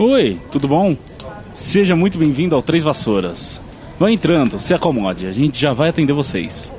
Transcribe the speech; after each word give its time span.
Oi, 0.00 0.40
tudo 0.52 0.68
bom? 0.68 0.96
Seja 1.52 1.96
muito 1.96 2.18
bem-vindo 2.18 2.54
ao 2.54 2.62
Três 2.62 2.84
Vassouras. 2.84 3.60
Vá 3.98 4.08
entrando, 4.12 4.60
se 4.60 4.72
acomode, 4.72 5.26
a 5.26 5.32
gente 5.32 5.60
já 5.60 5.72
vai 5.72 5.88
atender 5.88 6.12
vocês. 6.12 6.72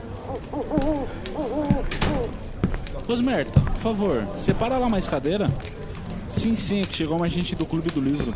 Rosmerta, 3.05 3.59
por 3.59 3.81
favor, 3.81 4.25
separa 4.37 4.77
lá 4.77 4.87
mais 4.87 5.05
cadeira. 5.05 5.49
Sim, 6.29 6.55
sim, 6.55 6.79
é 6.79 6.83
que 6.83 6.95
chegou 6.95 7.19
mais 7.19 7.33
gente 7.33 7.55
do 7.55 7.65
Clube 7.65 7.91
do 7.91 7.99
Livro. 7.99 8.33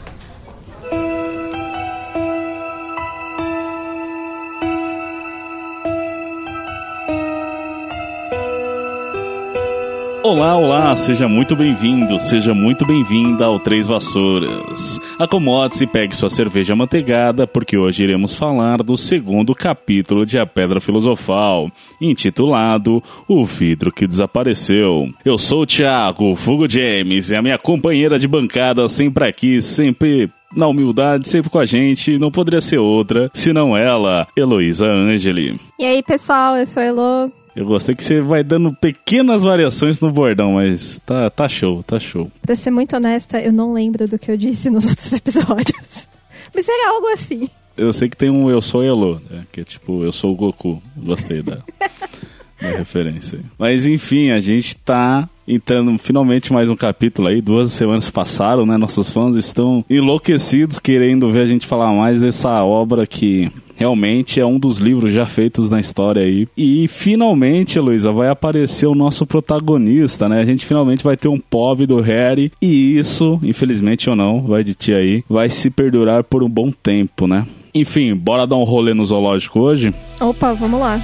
Olá, 10.24 10.56
olá, 10.56 10.96
seja 10.96 11.28
muito 11.28 11.54
bem-vindo, 11.54 12.18
seja 12.18 12.54
muito 12.54 12.86
bem-vinda 12.86 13.44
ao 13.44 13.60
Três 13.60 13.88
Vassouras. 13.88 14.98
Acomode-se 15.20 15.84
e 15.84 15.88
pegue 15.88 16.16
sua 16.16 16.30
cerveja 16.30 16.74
manteigada, 16.74 17.46
porque 17.46 17.78
hoje 17.78 18.06
iremos 18.06 18.34
falar 18.34 18.78
do 18.82 18.96
segundo 18.96 19.54
capítulo 19.54 20.26
de 20.26 20.40
A 20.40 20.46
Pedra 20.46 20.80
Filosofal, 20.80 21.70
intitulado 22.00 23.04
O 23.28 23.44
Vidro 23.44 23.92
que 23.92 24.08
Desapareceu. 24.08 25.10
Eu 25.26 25.38
sou 25.38 25.64
o 25.64 25.66
Thiago, 25.66 26.34
Fugo 26.36 26.70
James, 26.70 27.30
e 27.30 27.36
a 27.36 27.42
minha 27.42 27.58
companheira 27.58 28.18
de 28.18 28.26
bancada 28.28 28.88
sempre 28.88 29.28
aqui, 29.28 29.62
sempre 29.62 30.32
na 30.56 30.68
humildade, 30.68 31.28
sempre 31.28 31.50
com 31.50 31.60
a 31.60 31.66
gente, 31.66 32.18
não 32.18 32.32
poderia 32.32 32.62
ser 32.62 32.80
outra, 32.80 33.30
senão 33.34 33.76
ela, 33.76 34.26
Heloísa 34.38 34.86
Angeli. 34.88 35.60
E 35.78 35.84
aí, 35.84 36.02
pessoal, 36.02 36.56
eu 36.56 36.66
sou 36.66 36.82
a 36.82 36.86
Elo. 36.86 37.43
Eu 37.56 37.66
gostei 37.66 37.94
que 37.94 38.04
você 38.04 38.20
vai 38.20 38.44
dando 38.44 38.74
pequenas 38.74 39.44
variações 39.44 40.00
no 40.00 40.12
bordão, 40.12 40.54
mas 40.54 41.00
tá, 41.06 41.30
tá 41.30 41.48
show, 41.48 41.84
tá 41.84 42.00
show. 42.00 42.32
Pra 42.42 42.56
ser 42.56 42.72
muito 42.72 42.96
honesta, 42.96 43.40
eu 43.40 43.54
não 43.54 43.74
lembro 43.74 44.08
do 44.08 44.18
que 44.18 44.32
eu 44.32 44.38
disse 44.38 44.70
nos 44.70 44.86
outros 44.90 45.14
episódios. 45.14 46.08
Mas 46.54 46.68
era 46.68 46.90
algo 46.90 47.08
assim. 47.10 47.48
Eu 47.78 47.94
sei 47.94 48.10
que 48.10 48.18
tem 48.18 48.30
um 48.30 48.50
Eu 48.50 48.62
Sou 48.62 48.84
Elo, 48.84 49.22
né, 49.30 49.46
que 49.52 49.62
é 49.62 49.64
tipo, 49.64 50.04
eu 50.04 50.12
sou 50.12 50.32
o 50.32 50.36
Goku. 50.36 50.82
Gostei 50.98 51.42
da, 51.42 51.60
da 52.64 52.78
referência. 52.78 53.40
Mas 53.60 53.86
enfim, 53.86 54.32
a 54.32 54.40
gente 54.40 54.76
tá 54.78 55.30
entrando 55.48 55.98
finalmente 55.98 56.54
mais 56.54 56.70
um 56.70 56.76
capítulo 56.76 57.28
aí. 57.28 57.42
Duas 57.42 57.72
semanas 57.72 58.10
passaram, 58.10 58.66
né? 58.66 58.78
Nossos 58.78 59.10
fãs 59.10 59.36
estão 59.36 59.84
enlouquecidos 59.90 60.80
querendo 60.80 61.30
ver 61.30 61.42
a 61.42 61.46
gente 61.46 61.68
falar 61.68 61.94
mais 61.94 62.20
dessa 62.20 62.64
obra 62.64 63.06
que 63.06 63.52
realmente 63.76 64.40
é 64.40 64.46
um 64.46 64.58
dos 64.58 64.78
livros 64.78 65.12
já 65.12 65.26
feitos 65.26 65.70
na 65.70 65.80
história 65.80 66.24
aí. 66.24 66.48
E 66.58 66.88
finalmente, 66.88 67.80
Luísa, 67.80 68.12
vai 68.12 68.30
aparecer 68.30 68.88
o 68.88 68.96
nosso 68.96 69.26
protagonista, 69.26 70.30
né? 70.30 70.40
A 70.40 70.46
gente 70.46 70.66
finalmente 70.66 71.04
vai 71.04 71.18
ter 71.18 71.28
um 71.28 71.40
POV 71.40 71.86
do 71.86 72.00
Harry. 72.00 72.52
E 72.62 72.98
isso, 72.98 73.40
infelizmente 73.44 74.10
ou 74.10 74.16
não, 74.16 74.42
vai 74.42 74.64
de 74.64 74.74
ti 74.74 74.94
aí, 74.94 75.24
vai 75.30 75.50
se 75.50 75.70
perdurar 75.70 76.24
por 76.24 76.44
um 76.44 76.50
bom 76.50 76.72
tempo, 76.72 77.28
né? 77.28 77.46
Enfim, 77.76 78.16
bora 78.16 78.46
dar 78.46 78.56
um 78.56 78.64
rolê 78.64 78.94
no 78.94 79.04
zoológico 79.04 79.60
hoje? 79.60 79.94
Opa, 80.22 80.54
vamos 80.54 80.80
lá. 80.80 81.02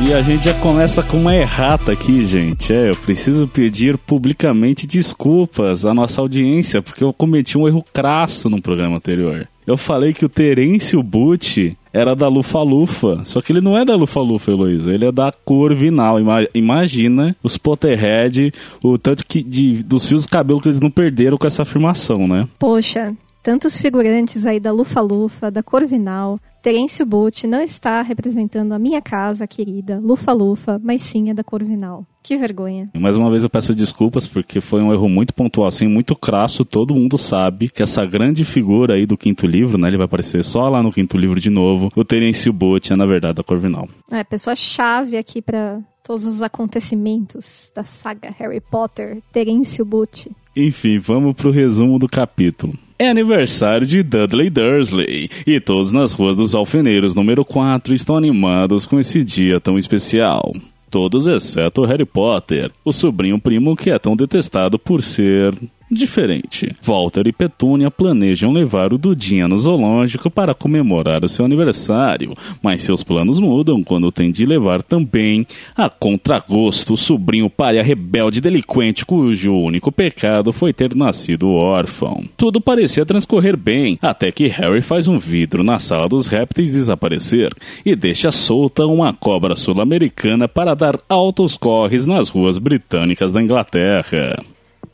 E 0.00 0.14
a 0.14 0.22
gente 0.22 0.44
já 0.44 0.54
começa 0.54 1.02
com 1.02 1.18
uma 1.18 1.34
errata 1.34 1.92
aqui, 1.92 2.24
gente. 2.24 2.72
É, 2.72 2.88
eu 2.88 2.96
preciso 2.96 3.48
pedir 3.48 3.98
publicamente 3.98 4.86
desculpas 4.86 5.84
à 5.84 5.92
nossa 5.92 6.20
audiência, 6.20 6.80
porque 6.80 7.02
eu 7.02 7.12
cometi 7.12 7.58
um 7.58 7.66
erro 7.66 7.84
crasso 7.92 8.48
no 8.48 8.62
programa 8.62 8.96
anterior. 8.96 9.48
Eu 9.66 9.76
falei 9.76 10.14
que 10.14 10.24
o 10.24 10.28
Terêncio 10.28 11.02
Butti 11.02 11.76
era 11.92 12.14
da 12.14 12.28
Lufa 12.28 12.60
Lufa, 12.60 13.22
só 13.24 13.40
que 13.42 13.52
ele 13.52 13.60
não 13.60 13.76
é 13.76 13.84
da 13.84 13.96
Lufa 13.96 14.20
Lufa, 14.20 14.50
Heloísa, 14.50 14.92
ele 14.92 15.06
é 15.06 15.12
da 15.12 15.30
Corvinal. 15.44 16.18
Ima 16.18 16.38
imagina 16.54 17.36
os 17.42 17.58
Potterhead, 17.58 18.52
o 18.82 18.96
tanto 18.96 19.26
que 19.26 19.42
de, 19.42 19.82
dos 19.82 20.06
fios 20.06 20.22
de 20.22 20.28
cabelo 20.28 20.60
que 20.60 20.68
eles 20.68 20.80
não 20.80 20.90
perderam 20.90 21.36
com 21.36 21.46
essa 21.46 21.62
afirmação, 21.62 22.26
né? 22.26 22.48
Poxa, 22.58 23.12
tantos 23.48 23.78
figurantes 23.78 24.44
aí 24.44 24.60
da 24.60 24.70
Lufa 24.70 25.00
Lufa, 25.00 25.50
da 25.50 25.62
Corvinal, 25.62 26.38
Terêncio 26.62 27.06
Botti 27.06 27.46
não 27.46 27.62
está 27.62 28.02
representando 28.02 28.72
a 28.72 28.78
minha 28.78 29.00
casa 29.00 29.46
querida, 29.46 29.98
Lufa 30.04 30.34
Lufa, 30.34 30.78
mas 30.84 31.00
sim 31.00 31.30
a 31.30 31.32
da 31.32 31.42
Corvinal. 31.42 32.04
Que 32.22 32.36
vergonha. 32.36 32.90
Mais 32.94 33.16
uma 33.16 33.30
vez 33.30 33.44
eu 33.44 33.48
peço 33.48 33.74
desculpas 33.74 34.28
porque 34.28 34.60
foi 34.60 34.82
um 34.82 34.92
erro 34.92 35.08
muito 35.08 35.32
pontual, 35.32 35.66
assim, 35.66 35.88
muito 35.88 36.14
crasso. 36.14 36.62
Todo 36.62 36.94
mundo 36.94 37.16
sabe 37.16 37.70
que 37.70 37.82
essa 37.82 38.04
grande 38.04 38.44
figura 38.44 38.96
aí 38.96 39.06
do 39.06 39.16
quinto 39.16 39.46
livro, 39.46 39.78
né? 39.78 39.88
Ele 39.88 39.96
vai 39.96 40.04
aparecer 40.04 40.44
só 40.44 40.68
lá 40.68 40.82
no 40.82 40.92
quinto 40.92 41.16
livro 41.16 41.40
de 41.40 41.48
novo. 41.48 41.88
O 41.96 42.04
Terêncio 42.04 42.52
Botti 42.52 42.92
é, 42.92 42.96
na 42.96 43.06
verdade, 43.06 43.36
da 43.36 43.42
Corvinal. 43.42 43.88
É, 44.12 44.22
pessoa-chave 44.24 45.16
aqui 45.16 45.40
para 45.40 45.80
todos 46.04 46.26
os 46.26 46.42
acontecimentos 46.42 47.72
da 47.74 47.84
saga 47.84 48.30
Harry 48.38 48.60
Potter, 48.60 49.22
Terêncio 49.32 49.86
Botti. 49.86 50.30
Enfim, 50.60 50.98
vamos 50.98 51.34
pro 51.34 51.52
resumo 51.52 52.00
do 52.00 52.08
capítulo. 52.08 52.74
É 52.98 53.08
aniversário 53.08 53.86
de 53.86 54.02
Dudley 54.02 54.50
Dursley 54.50 55.30
e 55.46 55.60
todos 55.60 55.92
nas 55.92 56.12
ruas 56.12 56.36
dos 56.36 56.52
Alfeneiros 56.52 57.14
número 57.14 57.44
4 57.44 57.94
estão 57.94 58.16
animados 58.16 58.84
com 58.84 58.98
esse 58.98 59.22
dia 59.22 59.60
tão 59.60 59.78
especial. 59.78 60.52
Todos 60.90 61.28
exceto 61.28 61.84
Harry 61.84 62.04
Potter, 62.04 62.72
o 62.84 62.92
sobrinho 62.92 63.38
primo 63.38 63.76
que 63.76 63.88
é 63.88 64.00
tão 64.00 64.16
detestado 64.16 64.80
por 64.80 65.00
ser 65.00 65.54
diferente. 65.90 66.74
Walter 66.82 67.26
e 67.26 67.32
Petúnia 67.32 67.90
planejam 67.90 68.52
levar 68.52 68.92
o 68.92 68.98
Dudinha 68.98 69.46
no 69.46 69.56
zoológico 69.56 70.30
para 70.30 70.54
comemorar 70.54 71.24
o 71.24 71.28
seu 71.28 71.44
aniversário, 71.44 72.34
mas 72.62 72.82
seus 72.82 73.02
planos 73.02 73.40
mudam 73.40 73.82
quando 73.82 74.12
tem 74.12 74.30
de 74.30 74.44
levar 74.44 74.82
também, 74.82 75.46
a 75.76 75.88
contragosto, 75.88 76.94
o 76.94 76.96
sobrinho 76.96 77.50
palha 77.50 77.82
rebelde 77.82 78.40
delinquente 78.40 79.04
cujo 79.04 79.52
único 79.52 79.90
pecado 79.90 80.52
foi 80.52 80.72
ter 80.72 80.94
nascido 80.94 81.50
órfão. 81.50 82.24
Tudo 82.36 82.60
parecia 82.60 83.06
transcorrer 83.06 83.56
bem, 83.56 83.98
até 84.00 84.30
que 84.30 84.48
Harry 84.48 84.82
faz 84.82 85.08
um 85.08 85.18
vidro 85.18 85.62
na 85.62 85.78
sala 85.78 86.08
dos 86.08 86.26
répteis 86.26 86.72
desaparecer 86.72 87.52
e 87.84 87.94
deixa 87.94 88.30
solta 88.30 88.86
uma 88.86 89.12
cobra 89.12 89.56
sul-americana 89.56 90.48
para 90.48 90.74
dar 90.74 90.98
altos 91.08 91.56
corres 91.56 92.06
nas 92.06 92.28
ruas 92.28 92.58
britânicas 92.58 93.32
da 93.32 93.42
Inglaterra. 93.42 94.38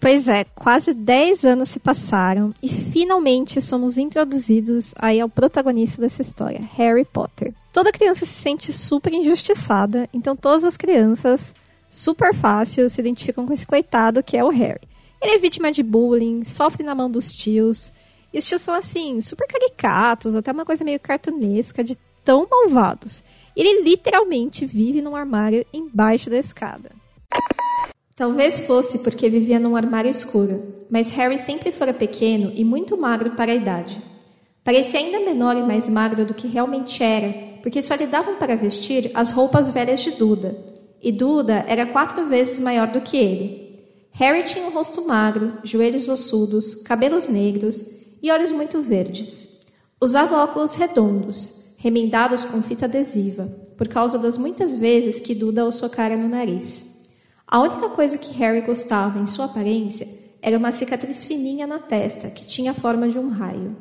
Pois 0.05 0.29
é, 0.29 0.45
quase 0.45 0.93
10 0.93 1.47
anos 1.47 1.71
se 1.71 1.81
passaram 1.81 2.53
e 2.63 2.69
finalmente 2.69 3.63
somos 3.63 3.97
introduzidos 3.97 4.95
aí 4.99 5.19
ao 5.19 5.31
protagonista 5.31 5.99
dessa 5.99 6.21
história, 6.21 6.61
Harry 6.75 7.07
Potter. 7.07 7.55
Toda 7.73 7.91
criança 7.91 8.27
se 8.27 8.35
sente 8.35 8.71
super 8.71 9.15
injustiçada, 9.15 10.07
então 10.13 10.37
todas 10.37 10.63
as 10.63 10.77
crianças, 10.77 11.55
super 11.89 12.35
fácil, 12.35 12.91
se 12.91 13.01
identificam 13.01 13.47
com 13.47 13.55
esse 13.55 13.67
coitado 13.67 14.23
que 14.23 14.37
é 14.37 14.45
o 14.45 14.51
Harry. 14.51 14.83
Ele 15.23 15.37
é 15.37 15.39
vítima 15.39 15.73
de 15.73 15.83
bullying, 15.83 16.45
sofre 16.45 16.85
na 16.85 16.95
mão 16.95 17.11
dos 17.11 17.33
tios, 17.33 17.91
e 18.31 18.39
os 18.39 18.45
tios 18.45 18.61
são 18.61 18.75
assim, 18.75 19.23
super 19.23 19.49
caricatos, 19.49 20.35
até 20.35 20.53
uma 20.53 20.67
coisa 20.67 20.85
meio 20.85 21.01
cartunesca 21.01 21.83
de 21.83 21.97
tão 22.23 22.47
malvados. 22.47 23.25
Ele 23.57 23.81
literalmente 23.81 24.67
vive 24.67 25.01
num 25.01 25.17
armário 25.17 25.65
embaixo 25.73 26.29
da 26.29 26.37
escada. 26.37 26.91
Talvez 28.17 28.61
fosse 28.67 29.01
porque 29.01 29.29
vivia 29.29 29.59
num 29.59 29.75
armário 29.75 30.11
escuro, 30.11 30.63
mas 30.89 31.11
Harry 31.11 31.39
sempre 31.39 31.73
fora 31.73 31.93
pequeno 31.93 32.53
e 32.55 32.63
muito 32.63 32.97
magro 32.97 33.33
para 33.33 33.51
a 33.51 33.57
idade. 33.57 34.01
Parecia 34.63 35.01
ainda 35.01 35.19
menor 35.19 35.57
e 35.57 35.63
mais 35.63 35.89
magro 35.89 36.25
do 36.25 36.33
que 36.33 36.47
realmente 36.47 37.03
era, 37.03 37.35
porque 37.61 37.83
só 37.83 37.97
lhe 37.97 38.07
davam 38.07 38.37
para 38.37 38.57
vestir 38.57 39.11
as 39.15 39.31
roupas 39.31 39.69
velhas 39.69 40.01
de 40.01 40.13
Duda, 40.13 40.57
e 41.03 41.11
Duda 41.11 41.65
era 41.67 41.87
quatro 41.87 42.27
vezes 42.27 42.61
maior 42.61 42.87
do 42.87 43.01
que 43.01 43.17
ele. 43.17 43.65
Harry 44.13 44.45
tinha 44.45 44.65
um 44.65 44.71
rosto 44.71 45.05
magro, 45.07 45.55
joelhos 45.65 46.09
ossudos, 46.09 46.75
cabelos 46.77 47.27
negros 47.27 47.85
e 48.23 48.31
olhos 48.31 48.53
muito 48.53 48.81
verdes. 48.81 49.73
Usava 50.01 50.43
óculos 50.45 50.77
redondos, 50.77 51.75
remendados 51.79 52.45
com 52.45 52.63
fita 52.63 52.85
adesiva, 52.85 53.49
por 53.77 53.89
causa 53.89 54.19
das 54.19 54.39
muitas 54.39 54.77
vezes 54.77 55.19
que 55.19 55.35
Duda 55.35 55.65
o 55.67 55.73
socara 55.73 56.17
no 56.17 56.29
nariz. 56.29 56.94
A 57.47 57.61
única 57.61 57.89
coisa 57.91 58.19
que 58.19 58.33
Harry 58.35 58.63
gostava 58.63 59.19
em 59.19 59.27
sua 59.27 59.45
aparência 59.45 60.07
era 60.43 60.59
uma 60.59 60.73
cicatriz 60.73 61.25
fininha 61.25 61.67
na 61.67 61.79
testa, 61.79 62.31
que 62.31 62.45
tinha 62.45 62.71
a 62.73 62.75
forma 62.75 63.09
de 63.09 63.19
um 63.19 63.29
raio. 63.29 63.77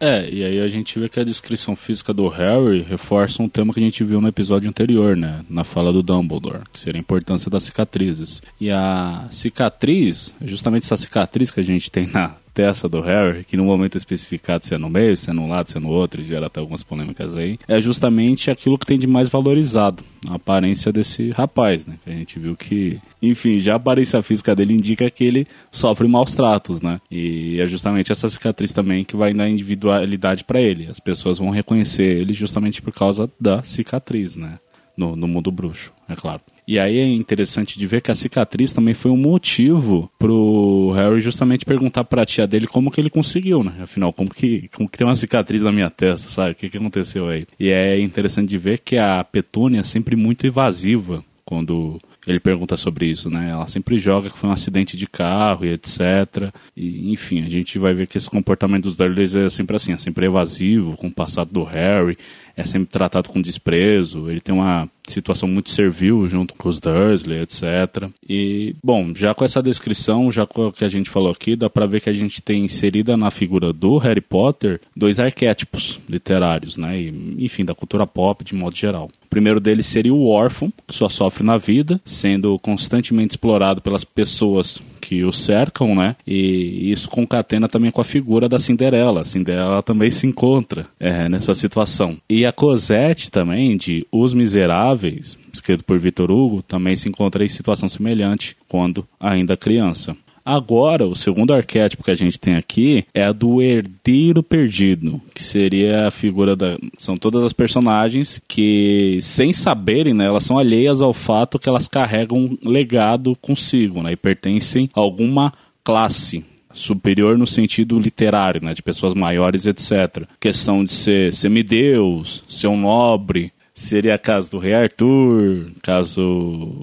É, 0.00 0.30
e 0.30 0.44
aí 0.44 0.60
a 0.60 0.68
gente 0.68 0.98
vê 0.98 1.08
que 1.08 1.18
a 1.18 1.24
descrição 1.24 1.74
física 1.74 2.12
do 2.14 2.28
Harry 2.28 2.82
reforça 2.82 3.42
um 3.42 3.48
tema 3.48 3.74
que 3.74 3.80
a 3.80 3.82
gente 3.82 4.04
viu 4.04 4.20
no 4.20 4.28
episódio 4.28 4.68
anterior, 4.68 5.16
né? 5.16 5.44
Na 5.50 5.64
fala 5.64 5.92
do 5.92 6.04
Dumbledore, 6.04 6.62
que 6.72 6.78
seria 6.78 7.00
a 7.00 7.02
importância 7.02 7.50
das 7.50 7.64
cicatrizes. 7.64 8.40
E 8.60 8.70
a 8.70 9.26
cicatriz, 9.32 10.32
justamente 10.40 10.84
essa 10.84 10.96
cicatriz 10.96 11.50
que 11.50 11.58
a 11.58 11.64
gente 11.64 11.90
tem 11.90 12.06
na 12.06 12.36
testa 12.58 12.88
do 12.88 13.00
Harry, 13.00 13.44
que 13.44 13.56
no 13.56 13.64
momento 13.64 13.96
especificado 13.96 14.66
se 14.66 14.74
é 14.74 14.78
no 14.78 14.90
meio, 14.90 15.16
se 15.16 15.30
é 15.30 15.32
num 15.32 15.48
lado, 15.48 15.70
se 15.70 15.76
é 15.76 15.80
no 15.80 15.90
outro, 15.90 16.24
gera 16.24 16.46
até 16.46 16.58
algumas 16.58 16.82
polêmicas 16.82 17.36
aí, 17.36 17.56
é 17.68 17.80
justamente 17.80 18.50
aquilo 18.50 18.76
que 18.76 18.84
tem 18.84 18.98
de 18.98 19.06
mais 19.06 19.28
valorizado, 19.28 20.02
a 20.28 20.34
aparência 20.34 20.90
desse 20.90 21.30
rapaz, 21.30 21.86
né? 21.86 21.94
A 22.04 22.10
gente 22.10 22.36
viu 22.40 22.56
que, 22.56 22.98
enfim, 23.22 23.60
já 23.60 23.74
a 23.74 23.76
aparência 23.76 24.20
física 24.22 24.56
dele 24.56 24.74
indica 24.74 25.08
que 25.08 25.22
ele 25.22 25.46
sofre 25.70 26.08
maus 26.08 26.34
tratos, 26.34 26.80
né? 26.82 26.98
E 27.08 27.60
é 27.60 27.66
justamente 27.68 28.10
essa 28.10 28.28
cicatriz 28.28 28.72
também 28.72 29.04
que 29.04 29.14
vai 29.14 29.32
dar 29.32 29.48
individualidade 29.48 30.42
para 30.42 30.60
ele. 30.60 30.88
As 30.90 30.98
pessoas 30.98 31.38
vão 31.38 31.50
reconhecer 31.50 32.20
ele 32.20 32.32
justamente 32.32 32.82
por 32.82 32.92
causa 32.92 33.30
da 33.40 33.62
cicatriz, 33.62 34.34
né? 34.34 34.58
No, 34.98 35.14
no 35.14 35.28
mundo 35.28 35.52
bruxo, 35.52 35.92
é 36.08 36.16
claro. 36.16 36.40
E 36.66 36.78
aí 36.78 36.98
é 36.98 37.06
interessante 37.06 37.78
de 37.78 37.86
ver 37.86 38.02
que 38.02 38.10
a 38.10 38.14
cicatriz 38.14 38.72
também 38.72 38.94
foi 38.94 39.10
um 39.10 39.16
motivo 39.16 40.10
pro 40.18 40.90
Harry 40.94 41.20
justamente 41.20 41.64
perguntar 41.64 42.02
pra 42.04 42.26
tia 42.26 42.46
dele 42.46 42.66
como 42.66 42.90
que 42.90 43.00
ele 43.00 43.08
conseguiu, 43.08 43.62
né? 43.62 43.74
Afinal, 43.80 44.12
como 44.12 44.28
que, 44.28 44.68
como 44.74 44.88
que 44.88 44.98
tem 44.98 45.06
uma 45.06 45.14
cicatriz 45.14 45.62
na 45.62 45.70
minha 45.70 45.88
testa, 45.88 46.28
sabe? 46.28 46.50
O 46.50 46.54
que, 46.56 46.68
que 46.68 46.76
aconteceu 46.76 47.28
aí? 47.28 47.46
E 47.58 47.70
é 47.70 47.98
interessante 48.00 48.48
de 48.48 48.58
ver 48.58 48.80
que 48.80 48.98
a 48.98 49.22
Petúnia 49.22 49.80
é 49.80 49.84
sempre 49.84 50.16
muito 50.16 50.46
evasiva 50.46 51.24
quando 51.44 51.98
ele 52.28 52.40
pergunta 52.40 52.76
sobre 52.76 53.06
isso, 53.06 53.30
né? 53.30 53.50
Ela 53.50 53.66
sempre 53.66 53.98
joga 53.98 54.28
que 54.30 54.38
foi 54.38 54.50
um 54.50 54.52
acidente 54.52 54.96
de 54.96 55.06
carro 55.06 55.64
e 55.64 55.72
etc. 55.72 56.52
E, 56.76 57.10
enfim, 57.10 57.42
a 57.42 57.48
gente 57.48 57.78
vai 57.78 57.94
ver 57.94 58.06
que 58.06 58.18
esse 58.18 58.28
comportamento 58.28 58.84
dos 58.84 58.96
Dudleys 58.96 59.34
é 59.34 59.48
sempre 59.48 59.76
assim, 59.76 59.92
é 59.92 59.98
sempre 59.98 60.26
evasivo 60.26 60.96
com 60.96 61.08
o 61.08 61.14
passado 61.14 61.50
do 61.50 61.64
Harry, 61.64 62.18
é 62.56 62.64
sempre 62.64 62.88
tratado 62.88 63.28
com 63.28 63.40
desprezo, 63.40 64.30
ele 64.30 64.40
tem 64.40 64.54
uma 64.54 64.88
situação 65.12 65.48
muito 65.48 65.70
servil 65.70 66.26
junto 66.26 66.54
com 66.54 66.68
os 66.68 66.80
Dursley, 66.80 67.40
etc. 67.40 68.10
E, 68.28 68.74
bom, 68.82 69.12
já 69.14 69.34
com 69.34 69.44
essa 69.44 69.62
descrição, 69.62 70.30
já 70.30 70.46
com 70.46 70.66
o 70.66 70.72
que 70.72 70.84
a 70.84 70.88
gente 70.88 71.10
falou 71.10 71.30
aqui, 71.30 71.56
dá 71.56 71.68
pra 71.68 71.86
ver 71.86 72.00
que 72.00 72.10
a 72.10 72.12
gente 72.12 72.42
tem 72.42 72.64
inserida 72.64 73.16
na 73.16 73.30
figura 73.30 73.72
do 73.72 73.98
Harry 73.98 74.20
Potter 74.20 74.80
dois 74.96 75.20
arquétipos 75.20 76.00
literários, 76.08 76.76
né? 76.76 77.00
E, 77.00 77.44
enfim, 77.44 77.64
da 77.64 77.74
cultura 77.74 78.06
pop 78.06 78.44
de 78.44 78.54
modo 78.54 78.76
geral. 78.76 79.10
O 79.24 79.28
primeiro 79.28 79.60
deles 79.60 79.86
seria 79.86 80.14
o 80.14 80.28
órfão, 80.28 80.72
que 80.86 80.94
só 80.94 81.08
sofre 81.08 81.44
na 81.44 81.56
vida, 81.56 82.00
sendo 82.04 82.58
constantemente 82.58 83.32
explorado 83.32 83.82
pelas 83.82 84.04
pessoas 84.04 84.80
que 84.98 85.24
o 85.24 85.32
cercam, 85.32 85.94
né? 85.94 86.16
E 86.26 86.90
isso 86.90 87.08
concatena 87.08 87.68
também 87.68 87.90
com 87.90 88.00
a 88.00 88.04
figura 88.04 88.48
da 88.48 88.58
Cinderela. 88.58 89.22
A 89.22 89.24
Cinderela 89.24 89.82
também 89.82 90.10
se 90.10 90.26
encontra 90.26 90.86
é, 90.98 91.28
nessa 91.28 91.54
situação. 91.54 92.18
E 92.28 92.44
a 92.44 92.52
Cosette 92.52 93.30
também, 93.30 93.76
de 93.76 94.06
Os 94.12 94.34
Miseráveis, 94.34 95.38
escrito 95.52 95.84
por 95.84 95.98
Vitor 95.98 96.30
Hugo, 96.30 96.62
também 96.62 96.96
se 96.96 97.08
encontra 97.08 97.44
em 97.44 97.48
situação 97.48 97.88
semelhante 97.88 98.56
quando 98.68 99.06
ainda 99.18 99.56
criança. 99.56 100.16
Agora, 100.48 101.06
o 101.06 101.14
segundo 101.14 101.52
arquétipo 101.52 102.02
que 102.02 102.10
a 102.10 102.14
gente 102.14 102.40
tem 102.40 102.54
aqui 102.54 103.04
é 103.12 103.22
a 103.22 103.32
do 103.32 103.60
herdeiro 103.60 104.42
perdido, 104.42 105.20
que 105.34 105.42
seria 105.42 106.06
a 106.06 106.10
figura 106.10 106.56
da. 106.56 106.78
São 106.96 107.18
todas 107.18 107.44
as 107.44 107.52
personagens 107.52 108.40
que, 108.48 109.18
sem 109.20 109.52
saberem, 109.52 110.14
né, 110.14 110.24
elas 110.24 110.44
são 110.44 110.58
alheias 110.58 111.02
ao 111.02 111.12
fato 111.12 111.58
que 111.58 111.68
elas 111.68 111.86
carregam 111.86 112.38
um 112.38 112.56
legado 112.66 113.36
consigo, 113.42 114.02
né, 114.02 114.12
e 114.12 114.16
pertencem 114.16 114.88
a 114.94 115.00
alguma 115.00 115.52
classe 115.84 116.42
superior 116.72 117.36
no 117.36 117.46
sentido 117.46 117.98
literário, 117.98 118.64
né, 118.64 118.72
de 118.72 118.82
pessoas 118.82 119.12
maiores, 119.12 119.66
etc. 119.66 120.26
Questão 120.40 120.82
de 120.82 120.92
ser 120.92 121.30
semideus, 121.30 122.42
ser 122.48 122.68
um 122.68 122.80
nobre, 122.80 123.52
seria 123.78 124.18
caso 124.18 124.50
do 124.50 124.58
Rei 124.58 124.74
Arthur, 124.74 125.70
caso, 125.82 126.20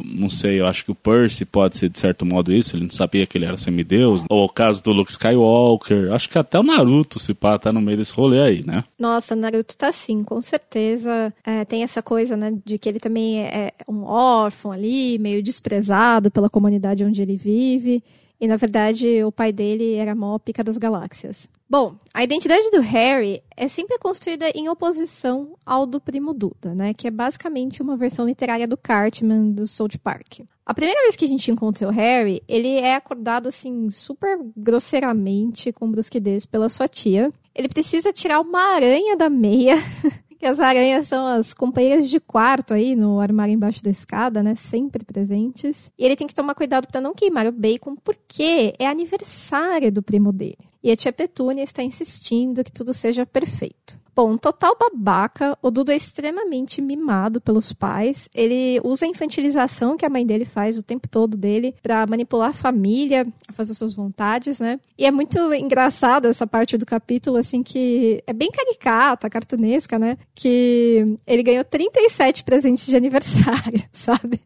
não 0.06 0.30
sei, 0.30 0.62
eu 0.62 0.66
acho 0.66 0.86
que 0.86 0.92
o 0.92 0.96
Percy 0.96 1.44
pode 1.44 1.78
ser 1.78 1.90
de 1.90 2.00
certo 2.00 2.26
modo 2.26 2.54
isso, 2.54 2.76
ele 2.76 2.84
não 2.84 2.92
sabia 2.92 3.26
que 3.28 3.38
ele 3.38 3.46
era 3.46 3.58
semideus, 3.58 4.24
ou 4.30 4.46
o 4.46 4.50
caso 4.50 4.82
do 4.82 4.92
Luke 4.92 5.12
Skywalker, 5.12 6.14
acho 6.14 6.30
que 6.30 6.38
até 6.38 6.58
o 6.58 6.64
Naruto, 6.64 7.20
se 7.20 7.34
pá, 7.34 7.60
tá 7.60 7.74
no 7.74 7.82
meio 7.82 7.98
desse 7.98 8.14
rolê 8.14 8.42
aí, 8.42 8.66
né? 8.66 8.84
Nossa, 8.98 9.36
Naruto 9.36 9.78
tá 9.78 9.92
sim, 9.92 10.24
com 10.24 10.42
certeza, 10.42 11.34
é, 11.46 11.66
tem 11.66 11.84
essa 11.84 12.02
coisa, 12.02 12.38
né, 12.38 12.54
de 12.66 12.78
que 12.78 12.88
ele 12.88 13.00
também 13.00 13.42
é 13.42 13.74
um 13.88 14.04
órfão 14.04 14.72
ali, 14.72 15.20
meio 15.20 15.44
desprezado 15.44 16.32
pela 16.32 16.50
comunidade 16.50 17.04
onde 17.04 17.22
ele 17.22 17.36
vive, 17.36 18.02
e 18.46 18.48
na 18.48 18.58
verdade 18.58 19.24
o 19.24 19.32
pai 19.32 19.52
dele 19.52 19.96
era 19.96 20.14
maior 20.14 20.38
pica 20.38 20.64
das 20.64 20.78
galáxias. 20.78 21.50
Bom, 21.68 21.96
a 22.14 22.24
identidade 22.24 22.70
do 22.70 22.80
Harry 22.80 23.42
é 23.58 23.68
sempre 23.68 23.98
construída 23.98 24.52
em 24.54 24.70
oposição 24.70 25.56
ao 25.66 25.88
do 25.88 26.00
primo 26.00 26.32
Duda, 26.32 26.76
né? 26.76 26.94
Que 26.94 27.08
é 27.08 27.12
basicamente 27.12 27.82
uma 27.82 27.98
versão 27.98 28.28
literária 28.28 28.68
do 28.68 28.78
Cartman 28.78 29.52
do 29.52 29.66
South 29.66 29.98
Park. 30.04 30.42
A 30.64 30.74
primeira 30.76 31.02
vez 31.02 31.16
que 31.16 31.26
a 31.26 31.28
gente 31.28 31.50
encontra 31.50 31.88
o 31.88 31.92
Harry, 31.92 32.44
ele 32.48 32.78
é 32.78 32.96
acordado 32.96 33.48
assim 33.48 33.90
super 33.90 34.40
grosseiramente 34.56 35.72
com 35.72 35.90
brusquidez 35.90 36.46
pela 36.46 36.70
sua 36.70 36.88
tia. 36.88 37.34
Ele 37.54 37.68
precisa 37.68 38.14
tirar 38.14 38.40
uma 38.42 38.76
aranha 38.76 39.18
da 39.18 39.30
meia 39.30 39.76
que 40.40 40.46
as 40.46 40.60
aranhas 40.60 41.08
são 41.08 41.26
as 41.26 41.54
companheiras 41.54 42.10
de 42.10 42.20
quarto 42.20 42.74
aí 42.74 42.96
no 42.96 43.20
armário 43.20 43.54
embaixo 43.54 43.84
da 43.84 43.90
escada, 43.90 44.44
né? 44.44 44.56
Sempre 44.56 45.04
presentes. 45.06 45.92
E 45.98 46.06
ele 46.06 46.16
tem 46.16 46.28
que 46.28 46.36
tomar 46.36 46.56
cuidado 46.56 46.88
para 46.88 47.02
não 47.02 47.14
queimar 47.14 47.48
o 47.48 47.52
bacon, 47.52 47.96
porque 47.96 48.74
é 48.78 48.88
aniversário 48.88 49.92
do 49.92 50.04
primo 50.04 50.32
dele. 50.32 50.58
E 50.84 50.92
a 50.92 50.96
tia 50.96 51.12
Petúnia 51.12 51.64
está 51.64 51.82
insistindo 51.82 52.64
que 52.64 52.72
tudo 52.72 52.94
seja 52.94 53.26
perfeito. 53.26 54.00
Bom, 54.16 54.38
total 54.38 54.78
babaca, 54.80 55.58
o 55.62 55.70
Dudu 55.70 55.92
é 55.92 55.96
extremamente 55.96 56.82
mimado 56.82 57.42
pelos 57.42 57.74
pais. 57.74 58.30
Ele 58.34 58.80
usa 58.82 59.06
a 59.06 59.10
infantilização 59.10 59.98
que 59.98 60.06
a 60.06 60.10
mãe 60.10 60.26
dele 60.26 60.46
faz 60.46 60.78
o 60.78 60.84
tempo 60.84 61.10
todo 61.10 61.36
dele 61.36 61.76
para 61.84 62.08
manipular 62.08 62.52
a 62.52 62.54
família, 62.54 63.28
fazer 63.52 63.74
suas 63.74 63.94
vontades, 63.94 64.62
né? 64.62 64.80
E 64.98 65.06
é 65.06 65.12
muito 65.12 65.38
engraçado 65.54 66.28
essa 66.28 66.48
parte 66.48 66.78
do 66.78 66.86
capítulo, 66.86 67.36
assim, 67.36 67.62
que 67.62 68.24
é 68.26 68.32
bem 68.32 68.50
caricata, 68.50 69.30
cartunesca, 69.30 70.00
né? 70.00 70.16
Que 70.34 71.18
ele 71.28 71.44
ganhou 71.44 71.66
37 71.66 72.46
presentes 72.46 72.86
de 72.86 72.96
aniversário, 72.96 73.84
sabe? 73.92 74.40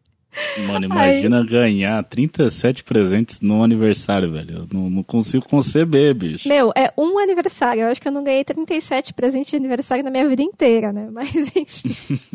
Mano, 0.66 0.86
imagina 0.86 1.40
Aí... 1.40 1.46
ganhar 1.46 2.02
37 2.04 2.84
presentes 2.84 3.40
no 3.40 3.62
aniversário, 3.62 4.32
velho. 4.32 4.58
Eu 4.58 4.68
não, 4.72 4.88
não, 4.88 5.02
consigo 5.02 5.46
conceber, 5.48 6.14
bicho. 6.14 6.48
Meu, 6.48 6.72
é 6.76 6.92
um 6.96 7.18
aniversário. 7.18 7.82
Eu 7.82 7.88
acho 7.88 8.00
que 8.00 8.08
eu 8.08 8.12
não 8.12 8.22
ganhei 8.22 8.44
37 8.44 9.12
presentes 9.12 9.50
de 9.50 9.56
aniversário 9.56 10.04
na 10.04 10.10
minha 10.10 10.28
vida 10.28 10.42
inteira, 10.42 10.92
né? 10.92 11.08
Mas 11.10 11.34
enfim. 11.54 11.90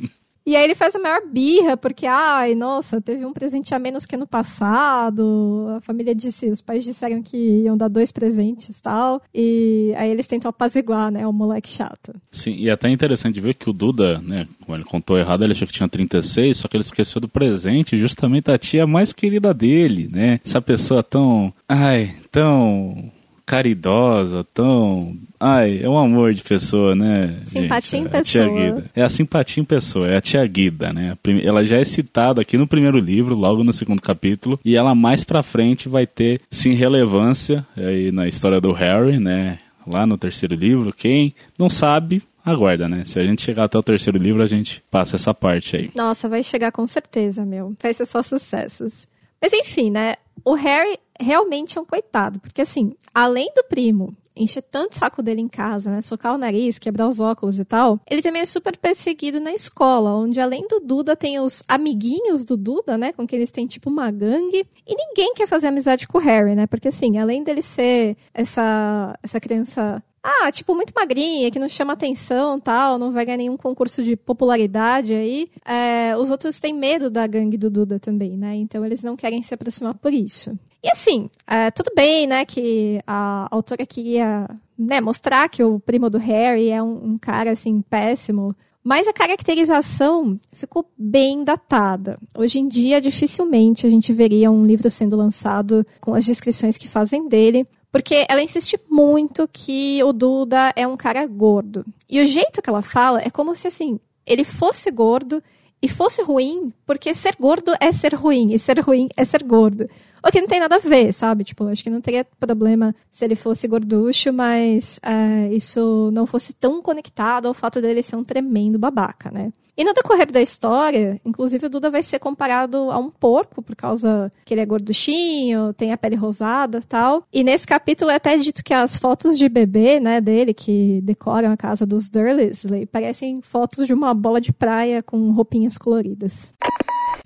E 0.45 0.55
aí 0.55 0.63
ele 0.63 0.75
faz 0.75 0.95
a 0.95 0.99
maior 0.99 1.21
birra, 1.25 1.75
porque, 1.75 2.05
ai, 2.05 2.53
nossa, 2.53 3.01
teve 3.01 3.25
um 3.25 3.33
presente 3.33 3.73
a 3.73 3.79
menos 3.79 4.05
que 4.05 4.15
ano 4.15 4.27
passado. 4.27 5.67
A 5.75 5.81
família 5.81 6.13
disse, 6.13 6.49
os 6.51 6.61
pais 6.61 6.83
disseram 6.83 7.21
que 7.23 7.35
iam 7.63 7.75
dar 7.75 7.87
dois 7.87 8.11
presentes 8.11 8.79
tal. 8.79 9.21
E 9.33 9.91
aí 9.97 10.09
eles 10.09 10.27
tentam 10.27 10.49
apaziguar, 10.49 11.11
né, 11.11 11.25
o 11.25 11.33
moleque 11.33 11.69
chato. 11.69 12.13
Sim, 12.31 12.51
e 12.51 12.69
é 12.69 12.73
até 12.73 12.89
interessante 12.89 13.41
ver 13.41 13.55
que 13.55 13.69
o 13.69 13.73
Duda, 13.73 14.19
né, 14.19 14.47
como 14.63 14.77
ele 14.77 14.85
contou 14.85 15.17
errado, 15.17 15.43
ele 15.43 15.53
achou 15.53 15.67
que 15.67 15.73
tinha 15.73 15.89
36, 15.89 16.57
só 16.57 16.67
que 16.67 16.77
ele 16.77 16.83
esqueceu 16.83 17.19
do 17.19 17.27
presente, 17.27 17.97
justamente 17.97 18.51
a 18.51 18.57
tia 18.57 18.85
mais 18.85 19.11
querida 19.11 19.53
dele, 19.53 20.07
né? 20.11 20.39
Essa 20.45 20.61
pessoa 20.61 21.01
tão, 21.01 21.51
ai, 21.67 22.13
tão 22.31 23.11
caridosa, 23.45 24.43
tão. 24.53 25.15
Ai, 25.39 25.81
é 25.81 25.87
um 25.87 25.97
amor 25.97 26.33
de 26.33 26.41
pessoa, 26.41 26.95
né? 26.95 27.39
Simpatia 27.43 27.99
gente? 27.99 28.07
em 28.07 28.11
pessoa. 28.11 28.47
Guida. 28.49 28.91
É 28.95 29.03
a 29.03 29.09
simpatia 29.09 29.61
em 29.61 29.65
pessoa, 29.65 30.07
é 30.07 30.17
a 30.17 30.21
tia 30.21 30.45
Guida, 30.47 30.91
né? 30.91 31.17
Ela 31.43 31.63
já 31.63 31.77
é 31.77 31.83
citada 31.83 32.41
aqui 32.41 32.57
no 32.57 32.67
primeiro 32.67 32.97
livro, 32.97 33.35
logo 33.35 33.63
no 33.63 33.71
segundo 33.71 34.01
capítulo, 34.01 34.59
e 34.65 34.75
ela 34.75 34.95
mais 34.95 35.23
pra 35.23 35.43
frente 35.43 35.87
vai 35.87 36.07
ter, 36.07 36.41
sim, 36.49 36.73
relevância 36.73 37.65
aí 37.77 38.11
na 38.11 38.27
história 38.27 38.59
do 38.59 38.71
Harry, 38.71 39.19
né? 39.19 39.59
Lá 39.87 40.05
no 40.05 40.17
terceiro 40.17 40.55
livro. 40.55 40.91
Quem 40.91 41.35
não 41.59 41.69
sabe, 41.69 42.23
aguarda, 42.43 42.89
né? 42.89 43.03
Se 43.05 43.19
a 43.19 43.23
gente 43.23 43.41
chegar 43.41 43.65
até 43.65 43.77
o 43.77 43.83
terceiro 43.83 44.17
livro, 44.17 44.41
a 44.41 44.47
gente 44.47 44.83
passa 44.89 45.15
essa 45.15 45.33
parte 45.33 45.77
aí. 45.77 45.91
Nossa, 45.95 46.27
vai 46.27 46.41
chegar 46.41 46.71
com 46.71 46.87
certeza, 46.87 47.45
meu. 47.45 47.75
Vai 47.81 47.93
ser 47.93 48.07
só 48.07 48.23
sucessos. 48.23 49.07
Mas 49.39 49.53
enfim, 49.53 49.91
né? 49.91 50.15
O 50.43 50.53
Harry 50.53 50.99
realmente 51.19 51.77
é 51.77 51.81
um 51.81 51.85
coitado, 51.85 52.39
porque 52.39 52.61
assim, 52.61 52.93
além 53.13 53.51
do 53.55 53.63
primo 53.63 54.15
encher 54.35 54.61
tanto 54.61 54.97
saco 54.97 55.23
dele 55.23 55.41
em 55.41 55.47
casa, 55.47 55.89
né? 55.89 56.01
Socar 56.01 56.35
o 56.35 56.37
nariz, 56.37 56.77
quebrar 56.77 57.07
os 57.07 57.19
óculos 57.19 57.59
e 57.59 57.65
tal. 57.65 57.99
Ele 58.09 58.21
também 58.21 58.41
é 58.41 58.45
super 58.45 58.77
perseguido 58.77 59.39
na 59.39 59.53
escola, 59.53 60.13
onde 60.13 60.39
além 60.39 60.67
do 60.67 60.79
Duda 60.79 61.15
tem 61.15 61.39
os 61.39 61.63
amiguinhos 61.67 62.43
do 62.43 62.57
Duda, 62.57 62.97
né? 62.97 63.13
Com 63.13 63.25
que 63.25 63.35
eles 63.35 63.51
têm 63.51 63.65
tipo 63.65 63.89
uma 63.89 64.11
gangue. 64.11 64.67
E 64.85 64.95
ninguém 64.95 65.33
quer 65.33 65.47
fazer 65.47 65.67
amizade 65.67 66.07
com 66.07 66.17
o 66.17 66.21
Harry, 66.21 66.55
né? 66.55 66.67
Porque 66.67 66.89
assim, 66.89 67.17
além 67.17 67.43
dele 67.43 67.61
ser 67.61 68.17
essa, 68.33 69.17
essa 69.23 69.39
criança 69.39 70.03
ah, 70.27 70.51
tipo, 70.51 70.73
muito 70.73 70.91
magrinha, 70.95 71.51
que 71.51 71.59
não 71.59 71.69
chama 71.69 71.93
atenção 71.93 72.59
tal, 72.59 72.97
não 72.97 73.11
vai 73.11 73.25
ganhar 73.25 73.37
nenhum 73.37 73.55
concurso 73.55 74.03
de 74.03 74.15
popularidade 74.15 75.13
aí. 75.13 75.51
É, 75.63 76.17
os 76.17 76.31
outros 76.31 76.59
têm 76.59 76.73
medo 76.73 77.11
da 77.11 77.27
gangue 77.27 77.57
do 77.57 77.69
Duda 77.69 77.99
também, 77.99 78.35
né? 78.35 78.55
Então 78.55 78.83
eles 78.83 79.03
não 79.03 79.15
querem 79.15 79.43
se 79.43 79.53
aproximar 79.53 79.93
por 79.93 80.11
isso. 80.11 80.57
E 80.83 80.89
assim, 80.89 81.29
é, 81.45 81.69
tudo 81.69 81.91
bem, 81.95 82.25
né, 82.25 82.43
que 82.43 82.99
a 83.05 83.47
autora 83.51 83.85
queria 83.85 84.47
né, 84.77 84.99
mostrar 84.99 85.47
que 85.47 85.63
o 85.63 85.79
primo 85.79 86.09
do 86.09 86.17
Harry 86.17 86.69
é 86.69 86.81
um, 86.81 87.11
um 87.11 87.17
cara, 87.19 87.51
assim, 87.51 87.81
péssimo. 87.81 88.55
Mas 88.83 89.07
a 89.07 89.13
caracterização 89.13 90.39
ficou 90.53 90.87
bem 90.95 91.43
datada. 91.43 92.19
Hoje 92.37 92.59
em 92.59 92.67
dia, 92.67 93.01
dificilmente 93.01 93.87
a 93.87 93.89
gente 93.89 94.13
veria 94.13 94.51
um 94.51 94.61
livro 94.61 94.89
sendo 94.91 95.15
lançado 95.15 95.83
com 95.99 96.13
as 96.13 96.23
descrições 96.23 96.77
que 96.77 96.87
fazem 96.87 97.27
dele, 97.27 97.67
Porque 97.95 98.25
ela 98.27 98.43
insiste 98.43 98.77
muito 98.89 99.47
que 99.47 100.03
o 100.03 100.11
Duda 100.11 100.73
é 100.75 100.85
um 100.85 100.97
cara 100.97 101.25
gordo. 101.25 101.85
E 102.09 102.21
o 102.21 102.25
jeito 102.25 102.61
que 102.61 102.69
ela 102.69 102.81
fala 102.81 103.21
é 103.21 103.29
como 103.29 103.55
se, 103.55 103.69
assim, 103.69 103.97
ele 104.25 104.43
fosse 104.43 104.91
gordo 104.91 105.41
e 105.81 105.87
fosse 105.87 106.21
ruim, 106.21 106.73
porque 106.85 107.15
ser 107.15 107.37
gordo 107.39 107.71
é 107.79 107.93
ser 107.93 108.13
ruim, 108.13 108.47
e 108.51 108.59
ser 108.59 108.81
ruim 108.81 109.07
é 109.15 109.23
ser 109.23 109.43
gordo. 109.43 109.89
O 110.21 110.29
que 110.29 110.41
não 110.41 110.47
tem 110.49 110.59
nada 110.59 110.75
a 110.75 110.79
ver, 110.79 111.13
sabe? 111.13 111.45
Tipo, 111.45 111.69
acho 111.69 111.85
que 111.85 111.89
não 111.89 112.01
teria 112.01 112.27
problema 112.37 112.93
se 113.09 113.23
ele 113.23 113.33
fosse 113.37 113.65
gorducho, 113.65 114.33
mas 114.33 114.99
é, 115.01 115.53
isso 115.53 116.09
não 116.11 116.25
fosse 116.25 116.53
tão 116.53 116.81
conectado 116.81 117.47
ao 117.47 117.53
fato 117.53 117.81
dele 117.81 118.03
ser 118.03 118.17
um 118.17 118.25
tremendo 118.25 118.77
babaca, 118.77 119.31
né? 119.31 119.53
E 119.77 119.83
no 119.83 119.93
decorrer 119.93 120.31
da 120.31 120.41
história, 120.41 121.19
inclusive 121.25 121.65
o 121.65 121.69
Duda 121.69 121.89
vai 121.89 122.01
ser 122.01 122.17
comparado 122.19 122.89
a 122.89 122.97
um 122.97 123.09
porco, 123.09 123.61
por 123.61 123.75
causa 123.75 124.31
que 124.45 124.53
ele 124.53 124.61
é 124.61 124.65
gorduchinho, 124.65 125.73
tem 125.73 125.91
a 125.91 125.97
pele 125.97 126.15
rosada 126.15 126.81
tal. 126.87 127.23
E 127.31 127.43
nesse 127.43 127.67
capítulo 127.67 128.09
é 128.09 128.15
até 128.15 128.37
dito 128.37 128.63
que 128.63 128.73
as 128.73 128.95
fotos 128.95 129.37
de 129.37 129.49
bebê, 129.49 129.99
né, 129.99 130.21
dele, 130.21 130.53
que 130.53 131.01
decoram 131.01 131.51
a 131.51 131.57
casa 131.57 131.85
dos 131.85 132.09
Dursley, 132.09 132.85
parecem 132.85 133.41
fotos 133.41 133.85
de 133.85 133.93
uma 133.93 134.13
bola 134.13 134.39
de 134.39 134.53
praia 134.53 135.03
com 135.03 135.31
roupinhas 135.31 135.77
coloridas. 135.77 136.53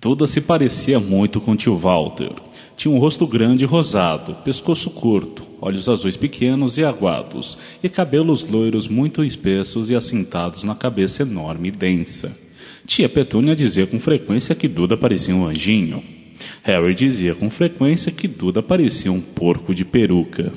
Duda 0.01 0.25
se 0.25 0.41
parecia 0.41 0.99
muito 0.99 1.41
com 1.41 1.55
tio 1.55 1.75
Walter. 1.75 2.33
Tinha 2.75 2.93
um 2.93 2.99
rosto 2.99 3.27
grande 3.27 3.65
e 3.65 3.67
rosado, 3.67 4.35
pescoço 4.43 4.89
curto, 4.89 5.43
olhos 5.61 5.87
azuis 5.89 6.17
pequenos 6.17 6.77
e 6.77 6.83
aguados, 6.83 7.57
e 7.83 7.89
cabelos 7.89 8.49
loiros 8.49 8.87
muito 8.87 9.23
espessos 9.23 9.89
e 9.89 9.95
assentados 9.95 10.63
na 10.63 10.75
cabeça 10.75 11.23
enorme 11.23 11.69
e 11.69 11.71
densa. 11.71 12.35
Tia 12.85 13.09
Petúnia 13.09 13.55
dizia 13.55 13.85
com 13.85 13.99
frequência 13.99 14.55
que 14.55 14.67
Duda 14.67 14.97
parecia 14.97 15.35
um 15.35 15.45
anjinho. 15.45 16.03
Harry 16.63 16.95
dizia 16.95 17.35
com 17.35 17.49
frequência 17.49 18.11
que 18.11 18.27
Duda 18.27 18.63
parecia 18.63 19.11
um 19.11 19.21
porco 19.21 19.73
de 19.73 19.85
peruca. 19.85 20.51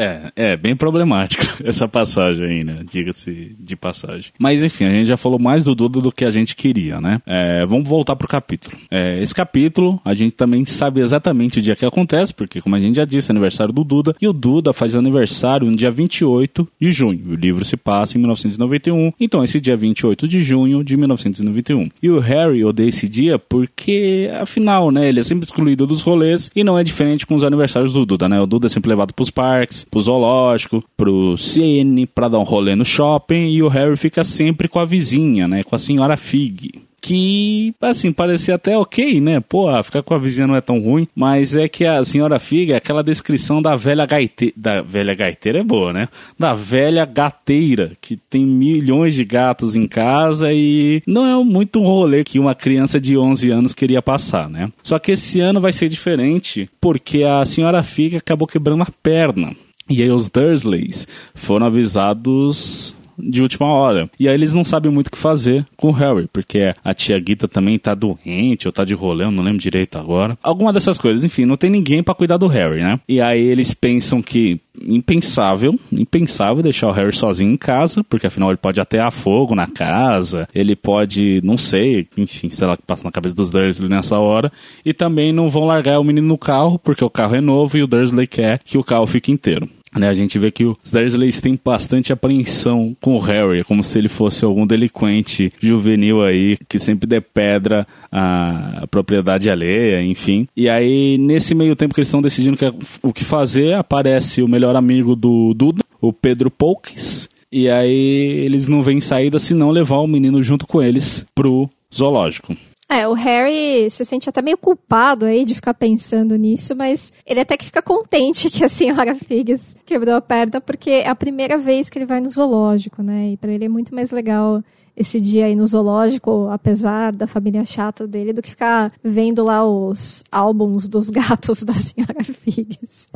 É, 0.00 0.32
é 0.34 0.56
bem 0.56 0.74
problemático 0.74 1.44
essa 1.62 1.86
passagem 1.86 2.46
aí, 2.46 2.64
né? 2.64 2.82
Diga-se 2.88 3.54
de 3.58 3.76
passagem. 3.76 4.32
Mas 4.38 4.62
enfim, 4.62 4.86
a 4.86 4.94
gente 4.94 5.06
já 5.06 5.16
falou 5.16 5.38
mais 5.38 5.62
do 5.62 5.74
Duda 5.74 6.00
do 6.00 6.10
que 6.10 6.24
a 6.24 6.30
gente 6.30 6.56
queria, 6.56 7.00
né? 7.00 7.20
É, 7.26 7.66
vamos 7.66 7.86
voltar 7.86 8.16
pro 8.16 8.26
capítulo. 8.26 8.76
É, 8.90 9.20
esse 9.22 9.34
capítulo, 9.34 10.00
a 10.02 10.14
gente 10.14 10.32
também 10.32 10.64
sabe 10.64 11.02
exatamente 11.02 11.58
o 11.58 11.62
dia 11.62 11.76
que 11.76 11.84
acontece, 11.84 12.32
porque 12.32 12.62
como 12.62 12.76
a 12.76 12.80
gente 12.80 12.96
já 12.96 13.04
disse, 13.04 13.30
é 13.30 13.32
aniversário 13.32 13.74
do 13.74 13.84
Duda, 13.84 14.14
e 14.20 14.26
o 14.26 14.32
Duda 14.32 14.72
faz 14.72 14.94
aniversário 14.94 15.70
no 15.70 15.76
dia 15.76 15.90
28 15.90 16.66
de 16.80 16.90
junho. 16.90 17.32
O 17.32 17.34
livro 17.34 17.62
se 17.64 17.76
passa 17.76 18.16
em 18.16 18.20
1991, 18.20 19.12
então 19.20 19.44
esse 19.44 19.60
dia 19.60 19.76
28 19.76 20.26
de 20.26 20.40
junho 20.40 20.82
de 20.82 20.96
1991. 20.96 21.90
E 22.02 22.08
o 22.08 22.20
Harry 22.20 22.64
odeia 22.64 22.88
esse 22.88 23.06
dia 23.06 23.38
porque, 23.38 24.30
afinal, 24.40 24.90
né, 24.90 25.08
ele 25.08 25.20
é 25.20 25.22
sempre 25.22 25.44
excluído 25.44 25.86
dos 25.86 26.00
rolês 26.00 26.50
e 26.56 26.64
não 26.64 26.78
é 26.78 26.82
diferente 26.82 27.26
com 27.26 27.34
os 27.34 27.44
aniversários 27.44 27.92
do 27.92 28.06
Duda, 28.06 28.28
né? 28.28 28.40
O 28.40 28.46
Duda 28.46 28.66
é 28.66 28.70
sempre 28.70 28.88
levado 28.88 29.12
pros 29.12 29.30
parques, 29.30 29.84
pro 29.90 30.00
zoológico, 30.00 30.82
pro 30.96 31.36
CN, 31.36 32.06
pra 32.06 32.28
dar 32.28 32.38
um 32.38 32.44
rolê 32.44 32.74
no 32.74 32.84
shopping, 32.84 33.50
e 33.50 33.62
o 33.62 33.68
Harry 33.68 33.96
fica 33.96 34.24
sempre 34.24 34.68
com 34.68 34.78
a 34.78 34.84
vizinha, 34.84 35.48
né? 35.48 35.62
Com 35.62 35.74
a 35.74 35.78
senhora 35.78 36.16
Fig 36.16 36.70
que, 37.00 37.74
assim, 37.80 38.12
parecia 38.12 38.54
até 38.54 38.76
ok, 38.76 39.20
né? 39.20 39.40
Pô, 39.40 39.70
ficar 39.82 40.02
com 40.02 40.14
a 40.14 40.18
vizinha 40.18 40.46
não 40.46 40.54
é 40.54 40.60
tão 40.60 40.78
ruim, 40.78 41.08
mas 41.14 41.56
é 41.56 41.68
que 41.68 41.86
a 41.86 42.04
senhora 42.04 42.38
Figa 42.38 42.74
é 42.74 42.76
aquela 42.76 43.02
descrição 43.02 43.62
da 43.62 43.74
velha 43.74 44.04
gaiteira, 44.04 44.54
da 44.56 44.82
velha 44.82 45.14
gaiteira 45.14 45.60
é 45.60 45.64
boa, 45.64 45.92
né? 45.92 46.08
Da 46.38 46.52
velha 46.52 47.04
gateira, 47.04 47.92
que 48.00 48.16
tem 48.16 48.44
milhões 48.44 49.14
de 49.14 49.24
gatos 49.24 49.74
em 49.74 49.86
casa 49.86 50.52
e 50.52 51.02
não 51.06 51.26
é 51.26 51.44
muito 51.44 51.80
um 51.80 51.84
rolê 51.84 52.22
que 52.22 52.38
uma 52.38 52.54
criança 52.54 53.00
de 53.00 53.16
11 53.16 53.50
anos 53.50 53.74
queria 53.74 54.02
passar, 54.02 54.48
né? 54.48 54.70
Só 54.82 54.98
que 54.98 55.12
esse 55.12 55.40
ano 55.40 55.60
vai 55.60 55.72
ser 55.72 55.88
diferente, 55.88 56.68
porque 56.80 57.22
a 57.22 57.44
senhora 57.44 57.82
Figa 57.82 58.18
acabou 58.18 58.46
quebrando 58.46 58.82
a 58.82 58.88
perna. 59.02 59.54
E 59.90 60.02
aí 60.02 60.10
os 60.10 60.28
Dursleys 60.28 61.06
foram 61.34 61.66
avisados 61.66 62.94
de 63.22 63.42
última 63.42 63.66
hora. 63.66 64.10
E 64.18 64.28
aí 64.28 64.34
eles 64.34 64.52
não 64.52 64.64
sabem 64.64 64.90
muito 64.90 65.08
o 65.08 65.10
que 65.10 65.18
fazer 65.18 65.66
com 65.76 65.88
o 65.88 65.92
Harry, 65.92 66.28
porque 66.32 66.72
a 66.82 66.94
tia 66.94 67.18
Guita 67.18 67.46
também 67.46 67.78
tá 67.78 67.94
doente 67.94 68.66
ou 68.66 68.72
tá 68.72 68.84
de 68.84 68.94
rolê, 68.94 69.24
eu 69.24 69.30
não 69.30 69.42
lembro 69.42 69.58
direito 69.58 69.98
agora. 69.98 70.38
Alguma 70.42 70.72
dessas 70.72 70.98
coisas, 70.98 71.24
enfim, 71.24 71.44
não 71.44 71.56
tem 71.56 71.70
ninguém 71.70 72.02
para 72.02 72.14
cuidar 72.14 72.36
do 72.36 72.46
Harry, 72.46 72.80
né? 72.80 72.98
E 73.08 73.20
aí 73.20 73.40
eles 73.40 73.74
pensam 73.74 74.22
que 74.22 74.60
impensável, 74.82 75.78
impensável 75.92 76.62
deixar 76.62 76.88
o 76.88 76.92
Harry 76.92 77.12
sozinho 77.12 77.52
em 77.52 77.56
casa, 77.56 78.02
porque 78.04 78.26
afinal 78.26 78.48
ele 78.48 78.56
pode 78.56 78.80
atear 78.80 79.12
fogo 79.12 79.54
na 79.54 79.66
casa, 79.66 80.48
ele 80.54 80.74
pode, 80.74 81.40
não 81.44 81.58
sei, 81.58 82.08
enfim, 82.16 82.48
sei 82.48 82.66
lá 82.66 82.76
que 82.76 82.82
passa 82.86 83.04
na 83.04 83.12
cabeça 83.12 83.34
dos 83.34 83.50
Dursley 83.50 83.90
nessa 83.90 84.18
hora, 84.18 84.50
e 84.84 84.94
também 84.94 85.32
não 85.32 85.50
vão 85.50 85.64
largar 85.64 85.98
o 85.98 86.04
menino 86.04 86.28
no 86.28 86.38
carro, 86.38 86.78
porque 86.78 87.04
o 87.04 87.10
carro 87.10 87.36
é 87.36 87.40
novo 87.40 87.76
e 87.76 87.82
o 87.82 87.86
Dursley 87.86 88.26
quer 88.26 88.60
que 88.64 88.78
o 88.78 88.84
carro 88.84 89.06
fique 89.06 89.30
inteiro. 89.30 89.68
Né, 89.96 90.08
a 90.08 90.14
gente 90.14 90.38
vê 90.38 90.52
que 90.52 90.64
os 90.64 90.76
Dursleys 90.90 91.40
têm 91.40 91.58
bastante 91.62 92.12
apreensão 92.12 92.96
com 93.00 93.16
o 93.16 93.18
Harry, 93.18 93.64
como 93.64 93.82
se 93.82 93.98
ele 93.98 94.08
fosse 94.08 94.44
algum 94.44 94.64
delinquente 94.64 95.50
juvenil 95.58 96.22
aí 96.22 96.56
que 96.68 96.78
sempre 96.78 97.08
depedra 97.08 97.86
a, 98.10 98.82
a 98.84 98.86
propriedade 98.86 99.50
alheia, 99.50 100.00
enfim. 100.02 100.46
E 100.56 100.68
aí, 100.68 101.18
nesse 101.18 101.56
meio 101.56 101.74
tempo 101.74 101.92
que 101.92 102.00
eles 102.00 102.08
estão 102.08 102.22
decidindo 102.22 102.56
que, 102.56 102.66
o 103.02 103.12
que 103.12 103.24
fazer, 103.24 103.74
aparece 103.74 104.42
o 104.42 104.48
melhor 104.48 104.76
amigo 104.76 105.16
do 105.16 105.52
Duda, 105.54 105.82
o 106.00 106.12
Pedro 106.12 106.50
Polkes, 106.50 107.28
e 107.50 107.68
aí 107.68 108.44
eles 108.44 108.68
não 108.68 108.82
veem 108.82 109.00
saída 109.00 109.40
se 109.40 109.54
não 109.54 109.70
levar 109.70 109.98
o 109.98 110.06
menino 110.06 110.40
junto 110.40 110.68
com 110.68 110.80
eles 110.80 111.26
pro 111.34 111.68
zoológico. 111.92 112.56
É, 112.90 113.06
o 113.06 113.12
Harry 113.12 113.88
se 113.88 114.04
sente 114.04 114.28
até 114.28 114.42
meio 114.42 114.58
culpado 114.58 115.24
aí 115.24 115.44
de 115.44 115.54
ficar 115.54 115.74
pensando 115.74 116.34
nisso, 116.34 116.74
mas 116.74 117.12
ele 117.24 117.38
até 117.38 117.56
que 117.56 117.66
fica 117.66 117.80
contente 117.80 118.50
que 118.50 118.64
a 118.64 118.68
senhora 118.68 119.14
Figgis 119.26 119.76
quebrou 119.86 120.16
a 120.16 120.20
perna, 120.20 120.60
porque 120.60 120.90
é 120.90 121.08
a 121.08 121.14
primeira 121.14 121.56
vez 121.56 121.88
que 121.88 121.96
ele 121.98 122.04
vai 122.04 122.20
no 122.20 122.28
zoológico, 122.28 123.00
né? 123.00 123.30
E 123.30 123.36
para 123.36 123.52
ele 123.52 123.66
é 123.66 123.68
muito 123.68 123.94
mais 123.94 124.10
legal 124.10 124.60
esse 124.96 125.20
dia 125.20 125.46
aí 125.46 125.54
no 125.54 125.68
zoológico, 125.68 126.48
apesar 126.50 127.14
da 127.14 127.28
família 127.28 127.64
chata 127.64 128.08
dele, 128.08 128.32
do 128.32 128.42
que 128.42 128.50
ficar 128.50 128.92
vendo 129.04 129.44
lá 129.44 129.64
os 129.64 130.24
álbuns 130.30 130.88
dos 130.88 131.08
gatos 131.14 131.62
da 131.62 131.74
senhora 131.74 132.24
Figgis, 132.24 133.06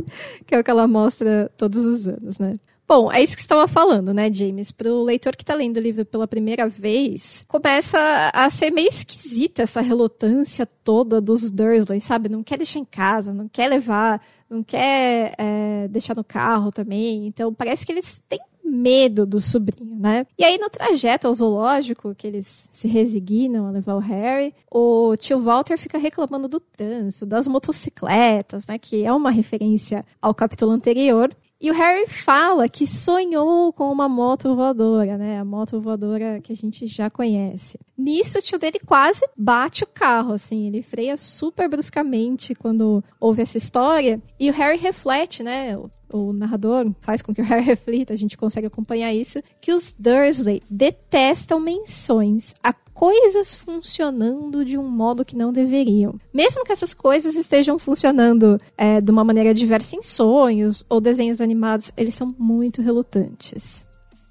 que 0.46 0.54
é 0.54 0.60
o 0.60 0.62
que 0.62 0.70
ela 0.70 0.86
mostra 0.86 1.50
todos 1.56 1.84
os 1.84 2.06
anos, 2.06 2.38
né? 2.38 2.52
Bom, 2.86 3.10
é 3.10 3.22
isso 3.22 3.34
que 3.34 3.40
você 3.40 3.46
estava 3.46 3.66
falando, 3.66 4.12
né, 4.12 4.30
James? 4.30 4.70
Para 4.70 4.92
o 4.92 5.02
leitor 5.02 5.34
que 5.34 5.42
está 5.42 5.54
lendo 5.54 5.78
o 5.78 5.80
livro 5.80 6.04
pela 6.04 6.28
primeira 6.28 6.68
vez, 6.68 7.44
começa 7.48 7.98
a 8.32 8.50
ser 8.50 8.70
meio 8.70 8.88
esquisita 8.88 9.62
essa 9.62 9.80
relutância 9.80 10.66
toda 10.66 11.18
dos 11.18 11.50
Dursley, 11.50 12.00
sabe? 12.00 12.28
Não 12.28 12.42
quer 12.42 12.58
deixar 12.58 12.78
em 12.78 12.84
casa, 12.84 13.32
não 13.32 13.48
quer 13.48 13.68
levar, 13.68 14.20
não 14.50 14.62
quer 14.62 15.34
é, 15.38 15.88
deixar 15.88 16.14
no 16.14 16.22
carro 16.22 16.70
também. 16.70 17.26
Então, 17.26 17.54
parece 17.54 17.86
que 17.86 17.92
eles 17.92 18.22
têm 18.28 18.40
medo 18.62 19.24
do 19.24 19.40
sobrinho, 19.40 19.96
né? 19.96 20.26
E 20.38 20.44
aí, 20.44 20.58
no 20.58 20.68
trajeto 20.68 21.26
ao 21.26 21.34
zoológico, 21.34 22.14
que 22.14 22.26
eles 22.26 22.68
se 22.70 22.88
resignam 22.88 23.66
a 23.66 23.70
levar 23.70 23.94
o 23.94 24.00
Harry, 24.00 24.54
o 24.70 25.16
tio 25.16 25.40
Walter 25.40 25.78
fica 25.78 25.96
reclamando 25.96 26.48
do 26.48 26.60
trânsito, 26.60 27.24
das 27.24 27.46
motocicletas, 27.46 28.66
né? 28.66 28.78
Que 28.78 29.04
é 29.04 29.12
uma 29.12 29.30
referência 29.30 30.04
ao 30.20 30.34
capítulo 30.34 30.72
anterior. 30.72 31.34
E 31.64 31.70
o 31.70 31.72
Harry 31.72 32.06
fala 32.06 32.68
que 32.68 32.86
sonhou 32.86 33.72
com 33.72 33.90
uma 33.90 34.06
moto 34.06 34.54
voadora, 34.54 35.16
né? 35.16 35.38
A 35.38 35.44
moto 35.46 35.80
voadora 35.80 36.38
que 36.42 36.52
a 36.52 36.54
gente 36.54 36.86
já 36.86 37.08
conhece. 37.08 37.80
Nisso, 37.96 38.38
o 38.38 38.42
tio 38.42 38.58
dele 38.58 38.78
quase 38.84 39.26
bate 39.34 39.82
o 39.82 39.86
carro, 39.86 40.34
assim. 40.34 40.66
Ele 40.66 40.82
freia 40.82 41.16
super 41.16 41.66
bruscamente 41.66 42.54
quando 42.54 43.02
ouve 43.18 43.40
essa 43.40 43.56
história. 43.56 44.20
E 44.38 44.50
o 44.50 44.52
Harry 44.52 44.76
reflete, 44.76 45.42
né? 45.42 45.74
o 46.12 46.34
narrador 46.34 46.92
faz 47.00 47.22
com 47.22 47.34
que 47.34 47.40
o 47.40 47.44
Harry 47.44 47.64
reflita, 47.64 48.12
a 48.12 48.16
gente 48.16 48.36
consegue 48.36 48.66
acompanhar 48.66 49.12
isso, 49.14 49.40
que 49.58 49.72
os 49.72 49.96
Dursley 49.98 50.62
detestam 50.70 51.58
menções 51.58 52.54
a 52.62 52.74
coisas 52.94 53.54
funcionando 53.54 54.64
de 54.64 54.78
um 54.78 54.88
modo 54.88 55.24
que 55.24 55.36
não 55.36 55.52
deveriam. 55.52 56.14
Mesmo 56.32 56.64
que 56.64 56.72
essas 56.72 56.94
coisas 56.94 57.34
estejam 57.34 57.78
funcionando 57.78 58.58
é, 58.78 59.00
de 59.00 59.10
uma 59.10 59.24
maneira 59.24 59.52
diversa 59.52 59.96
em 59.96 60.02
sonhos 60.02 60.86
ou 60.88 61.00
desenhos 61.00 61.40
animados, 61.40 61.92
eles 61.96 62.14
são 62.14 62.28
muito 62.38 62.80
relutantes. 62.80 63.84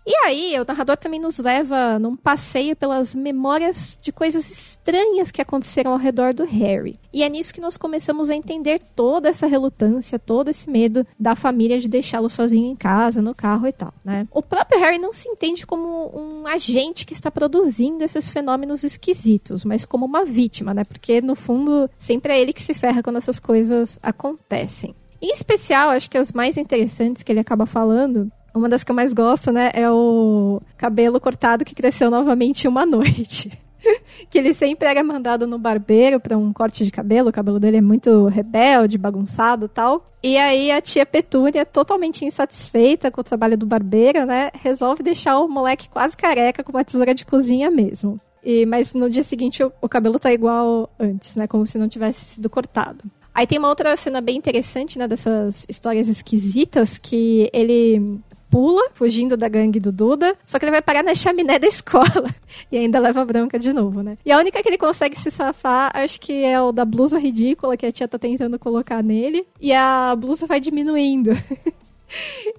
E 0.06 0.14
aí, 0.26 0.60
o 0.60 0.66
narrador 0.68 0.98
também 0.98 1.20
nos 1.20 1.40
leva 1.40 1.98
num 1.98 2.16
passeio 2.16 2.76
pelas 2.76 3.16
memórias 3.16 3.98
de 4.02 4.12
coisas 4.12 4.52
estranhas 4.52 5.32
que 5.32 5.42
aconteceram 5.42 5.94
ao 5.94 5.98
redor 5.98 6.34
do 6.34 6.44
Harry. 6.44 7.00
E 7.14 7.24
é 7.24 7.30
nisso 7.30 7.54
que 7.54 7.62
nós 7.62 7.78
começamos 7.78 8.30
a 8.30 8.36
entender 8.36 8.82
toda 8.96 9.30
essa 9.30 9.48
relutância, 9.48 10.20
todo 10.20 10.50
esse 10.50 10.70
medo 10.70 11.08
da 11.18 11.36
família 11.36 11.80
de 11.80 11.88
deixá-lo 11.88 12.30
sozinho 12.30 12.70
em 12.70 12.76
casa, 12.76 13.22
no 13.22 13.34
carro 13.34 13.66
e 13.66 13.72
tal, 13.72 13.94
né? 14.04 14.28
O 14.30 14.42
próprio 14.42 14.80
Harry 14.82 14.98
não 14.98 15.14
se 15.14 15.30
entende 15.30 15.66
como 15.66 16.12
um 16.14 16.48
agente 16.48 17.06
que 17.06 17.14
está 17.14 17.32
produzindo 17.32 18.04
esses 18.04 18.30
fenômenos 18.30 18.84
esquisitos, 18.84 19.64
mas 19.64 19.86
como 19.86 20.06
uma 20.06 20.26
vítima, 20.26 20.74
né? 20.74 20.84
Porque 20.84 21.22
no 21.22 21.36
fundo 21.36 21.90
sempre 21.98 22.34
é 22.34 22.42
ele 22.42 22.52
que 22.52 22.62
se 22.62 22.74
ferra 22.74 23.02
quando 23.02 23.18
essas 23.18 23.40
coisas 23.40 23.98
acontecem. 24.04 24.94
Em 25.22 25.32
especial, 25.32 25.92
acho 25.92 26.10
que 26.10 26.18
as 26.18 26.34
mais 26.34 26.58
interessantes 26.58 27.24
que 27.24 27.32
ele 27.32 27.40
acaba 27.40 27.66
falando 27.66 28.30
uma 28.54 28.70
das 28.70 28.84
que 28.84 28.92
eu 28.92 28.96
mais 28.96 29.14
gosto, 29.14 29.52
né, 29.52 29.72
é 29.74 29.90
o 29.90 30.62
cabelo 30.78 31.20
cortado 31.20 31.66
que 31.66 31.76
cresceu 31.76 32.10
novamente 32.12 32.68
uma 32.68 32.86
noite. 32.88 33.52
que 34.30 34.38
ele 34.38 34.54
sempre 34.54 34.88
era 34.88 35.04
mandado 35.04 35.46
no 35.46 35.58
barbeiro 35.58 36.20
para 36.20 36.38
um 36.38 36.54
corte 36.54 36.86
de 36.86 36.92
cabelo, 36.92 37.30
o 37.30 37.34
cabelo 37.34 37.60
dele 37.60 37.78
é 37.78 37.82
muito 37.82 38.28
rebelde, 38.28 38.98
bagunçado 38.98 39.68
tal. 39.68 40.10
E 40.22 40.38
aí 40.38 40.72
a 40.72 40.82
tia 40.82 41.06
Petúnia, 41.06 41.66
totalmente 41.66 42.24
insatisfeita 42.24 43.12
com 43.12 43.22
o 43.22 43.24
trabalho 43.24 43.58
do 43.58 43.66
barbeiro, 43.66 44.26
né, 44.26 44.52
resolve 44.54 45.04
deixar 45.04 45.40
o 45.40 45.48
moleque 45.48 45.90
quase 45.90 46.16
careca 46.16 46.64
com 46.64 46.72
uma 46.72 46.86
tesoura 46.86 47.14
de 47.14 47.26
cozinha 47.26 47.70
mesmo. 47.70 48.20
E, 48.44 48.66
mas 48.66 48.94
no 48.94 49.10
dia 49.10 49.24
seguinte 49.24 49.64
o, 49.64 49.72
o 49.82 49.90
cabelo 49.90 50.20
tá 50.20 50.32
igual 50.32 50.90
antes, 51.00 51.36
né, 51.36 51.48
como 51.48 51.66
se 51.66 51.78
não 51.78 51.88
tivesse 51.88 52.26
sido 52.26 52.50
cortado. 52.50 53.04
Aí 53.34 53.48
tem 53.48 53.58
uma 53.58 53.70
outra 53.70 53.98
cena 53.98 54.22
bem 54.22 54.38
interessante, 54.38 55.00
né, 55.00 55.08
dessas 55.08 55.66
histórias 55.68 56.08
esquisitas, 56.08 57.00
que 57.00 57.50
ele 57.52 58.22
pula, 58.54 58.92
fugindo 58.94 59.36
da 59.36 59.50
gangue 59.50 59.80
do 59.80 59.92
Duda, 59.92 60.38
só 60.46 60.60
que 60.60 60.66
ele 60.66 60.72
vai 60.72 60.82
parar 60.82 61.02
na 61.02 61.16
chaminé 61.16 61.58
da 61.58 61.68
escola. 61.68 62.04
E 62.72 62.78
ainda 62.78 63.00
leva 63.00 63.26
branca 63.26 63.58
de 63.58 63.74
novo, 63.74 64.02
né? 64.02 64.16
E 64.26 64.32
a 64.32 64.38
única 64.38 64.62
que 64.62 64.70
ele 64.70 64.78
consegue 64.78 65.18
se 65.18 65.30
safar, 65.32 65.92
acho 65.96 66.20
que 66.20 66.44
é 66.44 66.60
o 66.62 66.72
da 66.72 66.86
blusa 66.86 67.20
ridícula 67.20 67.76
que 67.78 67.86
a 67.86 67.92
tia 67.92 68.08
tá 68.08 68.18
tentando 68.18 68.58
colocar 68.58 69.04
nele. 69.04 69.46
E 69.60 69.74
a 69.74 70.16
blusa 70.16 70.46
vai 70.46 70.60
diminuindo. 70.60 71.32